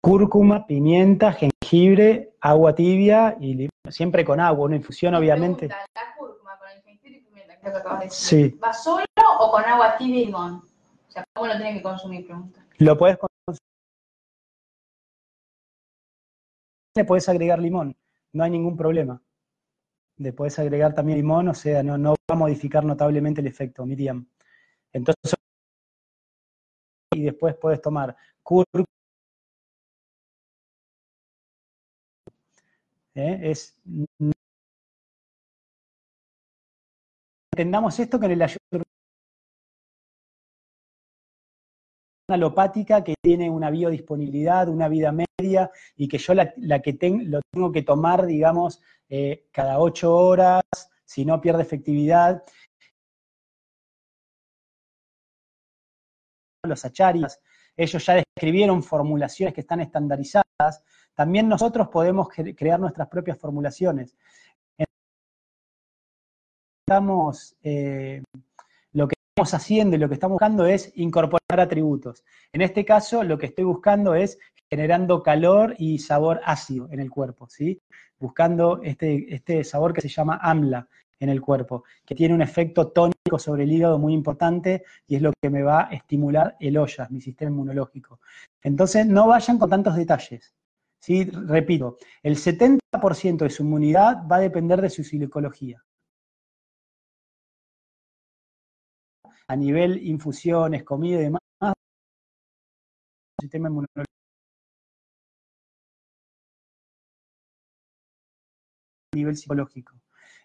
[0.00, 3.70] Cúrcuma, pimienta, jengibre, agua tibia y limón.
[3.90, 5.66] Siempre con agua, una infusión obviamente.
[5.66, 8.58] ¿La cúrcuma con el jengibre y pimienta, creo que acabas de decir, sí.
[8.62, 9.04] ¿va solo
[9.40, 10.62] o con agua tibia y limón?
[11.08, 12.24] O sea, ¿cómo lo tiene que consumir?
[12.24, 12.63] Pregunta.
[12.78, 13.18] Lo puedes.
[16.96, 17.96] Le puedes agregar limón,
[18.32, 19.20] no hay ningún problema.
[20.18, 23.84] Le puedes agregar también limón, o sea, no, no va a modificar notablemente el efecto,
[23.84, 24.26] Miriam.
[24.92, 25.34] Entonces,
[27.14, 28.84] y después puedes tomar cúrcuma.
[33.14, 33.50] ¿Eh?
[33.50, 33.76] Es
[37.52, 38.84] entendamos esto que en el ayuno
[42.28, 47.72] alopática que tiene una biodisponibilidad, una vida media, y que yo la, que lo tengo
[47.72, 50.62] que tomar, digamos, eh, cada ocho horas,
[51.04, 52.42] si no pierde efectividad.
[56.62, 57.40] Los acharyas,
[57.76, 60.82] ellos ya describieron formulaciones que están estandarizadas.
[61.14, 64.16] También nosotros podemos crear nuestras propias formulaciones.
[66.86, 68.22] Estamos eh,
[69.36, 72.22] estamos haciendo y lo que estamos buscando es incorporar atributos.
[72.52, 74.38] En este caso, lo que estoy buscando es
[74.70, 77.80] generando calor y sabor ácido en el cuerpo, ¿sí?
[78.20, 80.86] Buscando este, este sabor que se llama AMLA
[81.18, 85.22] en el cuerpo, que tiene un efecto tónico sobre el hígado muy importante y es
[85.22, 88.20] lo que me va a estimular el OYA, mi sistema inmunológico.
[88.62, 90.54] Entonces, no vayan con tantos detalles.
[91.00, 91.24] ¿sí?
[91.24, 95.82] Repito, el 70% de su inmunidad va a depender de su psicología.
[99.48, 101.40] A nivel infusiones, comida y demás,
[103.40, 104.04] sistema inmunológico.
[109.14, 109.94] Nivel psicológico.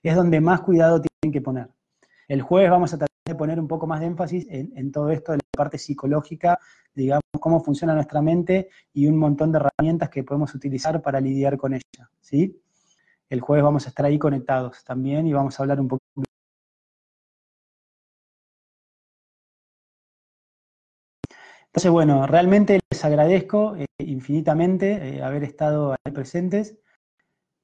[0.04, 1.70] Es donde más cuidado tienen que poner.
[2.28, 5.32] El jueves vamos a tratar de poner un poco más de énfasis en, todo esto
[5.32, 6.60] de la parte psicológica,
[6.93, 11.58] digamos, cómo funciona nuestra mente y un montón de herramientas que podemos utilizar para lidiar
[11.58, 12.62] con ella, ¿sí?
[13.30, 16.04] El jueves vamos a estar ahí conectados también y vamos a hablar un poco
[21.70, 26.80] Entonces, bueno, realmente les agradezco eh, infinitamente eh, haber estado ahí presentes.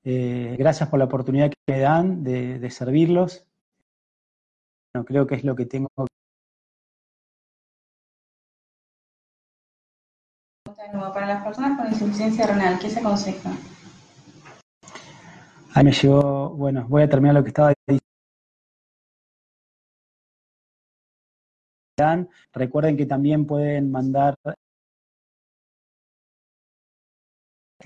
[0.03, 3.47] Eh, gracias por la oportunidad que me dan de, servirlos.
[4.93, 5.89] Bueno, creo que es lo que tengo.
[10.76, 13.51] Para las personas con insuficiencia renal, ¿qué se aconseja?
[15.74, 18.05] Ahí me llegó, bueno, voy a terminar lo que estaba diciendo.
[22.54, 24.36] Recuerden que también pueden mandar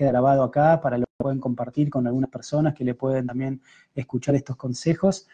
[0.06, 3.60] grabado acá para lo que pueden compartir con algunas personas que le pueden también
[3.94, 5.28] escuchar estos consejos.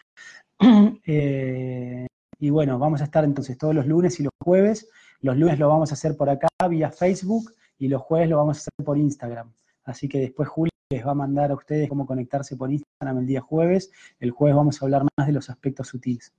[1.09, 2.07] Eh,
[2.39, 4.89] y bueno, vamos a estar entonces todos los lunes y los jueves.
[5.21, 8.57] Los lunes lo vamos a hacer por acá vía Facebook y los jueves lo vamos
[8.57, 9.53] a hacer por Instagram.
[9.85, 13.27] Así que después Julio les va a mandar a ustedes cómo conectarse por Instagram el
[13.27, 13.91] día jueves.
[14.19, 16.33] El jueves vamos a hablar más de los aspectos sutiles.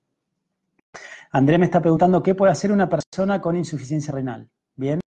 [1.30, 4.48] André me está preguntando qué puede hacer una persona con insuficiencia renal.
[4.76, 5.00] Bien,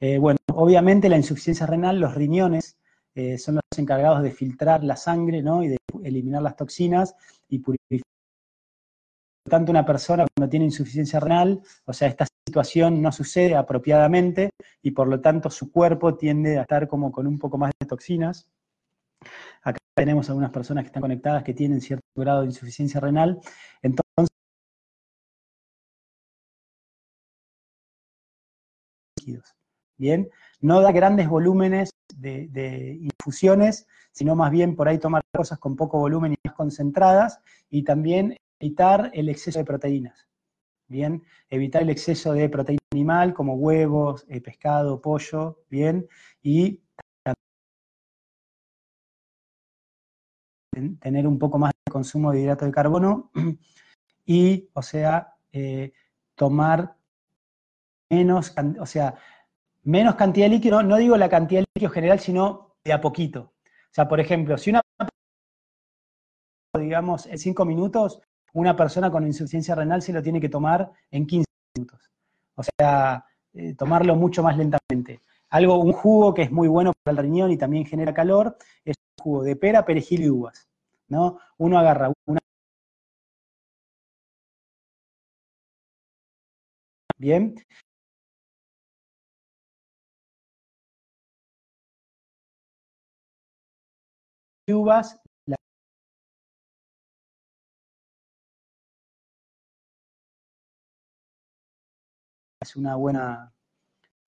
[0.00, 2.76] eh, bueno, obviamente la insuficiencia renal, los riñones
[3.14, 5.62] eh, son los encargados de filtrar la sangre ¿no?
[5.62, 7.16] y de eliminar las toxinas
[7.48, 8.04] y purificar.
[9.44, 13.56] Por lo tanto, una persona cuando tiene insuficiencia renal, o sea, esta situación no sucede
[13.56, 14.50] apropiadamente
[14.82, 17.86] y por lo tanto su cuerpo tiende a estar como con un poco más de
[17.86, 18.48] toxinas.
[19.62, 23.40] Acá tenemos algunas personas que están conectadas que tienen cierto grado de insuficiencia renal.
[23.82, 24.07] Entonces,
[29.98, 30.30] Bien,
[30.60, 35.98] no da grandes volúmenes de, infusiones, sino más bien por ahí tomar cosas con poco
[35.98, 40.28] volumen y más concentradas, y también evitar el exceso de proteínas.
[40.86, 46.08] Bien, evitar el exceso de proteína animal como huevos, eh, pescado, pollo, bien,
[46.42, 46.80] y
[51.00, 53.30] tener un poco más de consumo de hidrato de carbono
[54.24, 55.92] y, o sea, eh,
[56.36, 56.96] tomar
[58.10, 59.16] menos, o sea,
[59.88, 63.54] menos cantidad de líquido, no digo la cantidad de líquido general, sino de a poquito.
[63.64, 64.82] O sea, por ejemplo, si una
[66.78, 68.20] digamos, en 5 minutos,
[68.52, 72.10] una persona con insuficiencia renal se lo tiene que tomar en 15 minutos.
[72.54, 73.24] O sea,
[73.54, 75.22] eh, tomarlo mucho más lentamente.
[75.48, 78.94] Algo, un jugo que es muy bueno para el riñón y también genera calor, es
[79.18, 80.68] un jugo de pera, perejil y uvas.
[81.08, 81.38] ¿no?
[81.56, 82.40] Uno agarra una
[87.16, 87.54] Bien.
[94.74, 95.18] Uvas,
[102.60, 103.52] es una buena,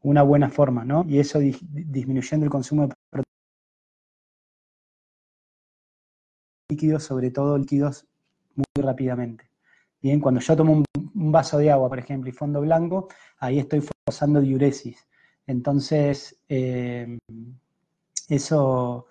[0.02, 1.04] una buena forma, ¿no?
[1.08, 3.22] Y eso disminuyendo el consumo de
[6.70, 8.06] líquidos, sobre todo líquidos
[8.54, 9.50] muy rápidamente.
[10.00, 13.82] Bien, cuando yo tomo un, vaso de agua, por ejemplo, y fondo blanco, ahí estoy
[13.82, 15.06] forzando diuresis.
[15.46, 17.18] Entonces, eh,
[18.28, 19.06] eso,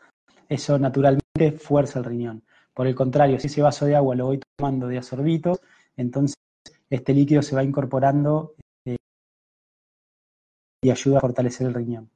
[0.50, 2.44] eso naturalmente fuerza el riñón.
[2.74, 5.60] Por el contrario, si ese vaso de agua lo voy tomando de asorbito,
[5.96, 6.36] entonces
[6.90, 8.98] este líquido se va incorporando eh,
[10.82, 12.10] y ayuda a fortalecer el riñón.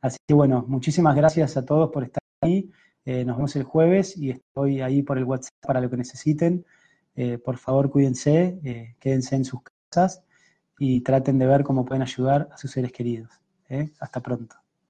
[0.00, 2.70] Así que bueno, muchísimas gracias a todos por estar ahí.
[3.04, 6.66] Eh, nos vemos el jueves y estoy ahí por el WhatsApp para lo que necesiten.
[7.14, 9.60] Eh, por favor, cuídense, quédense en sus
[9.90, 10.22] casas
[10.78, 13.30] y traten de ver cómo pueden ayudar a sus seres queridos.
[14.00, 14.56] Hasta pronto.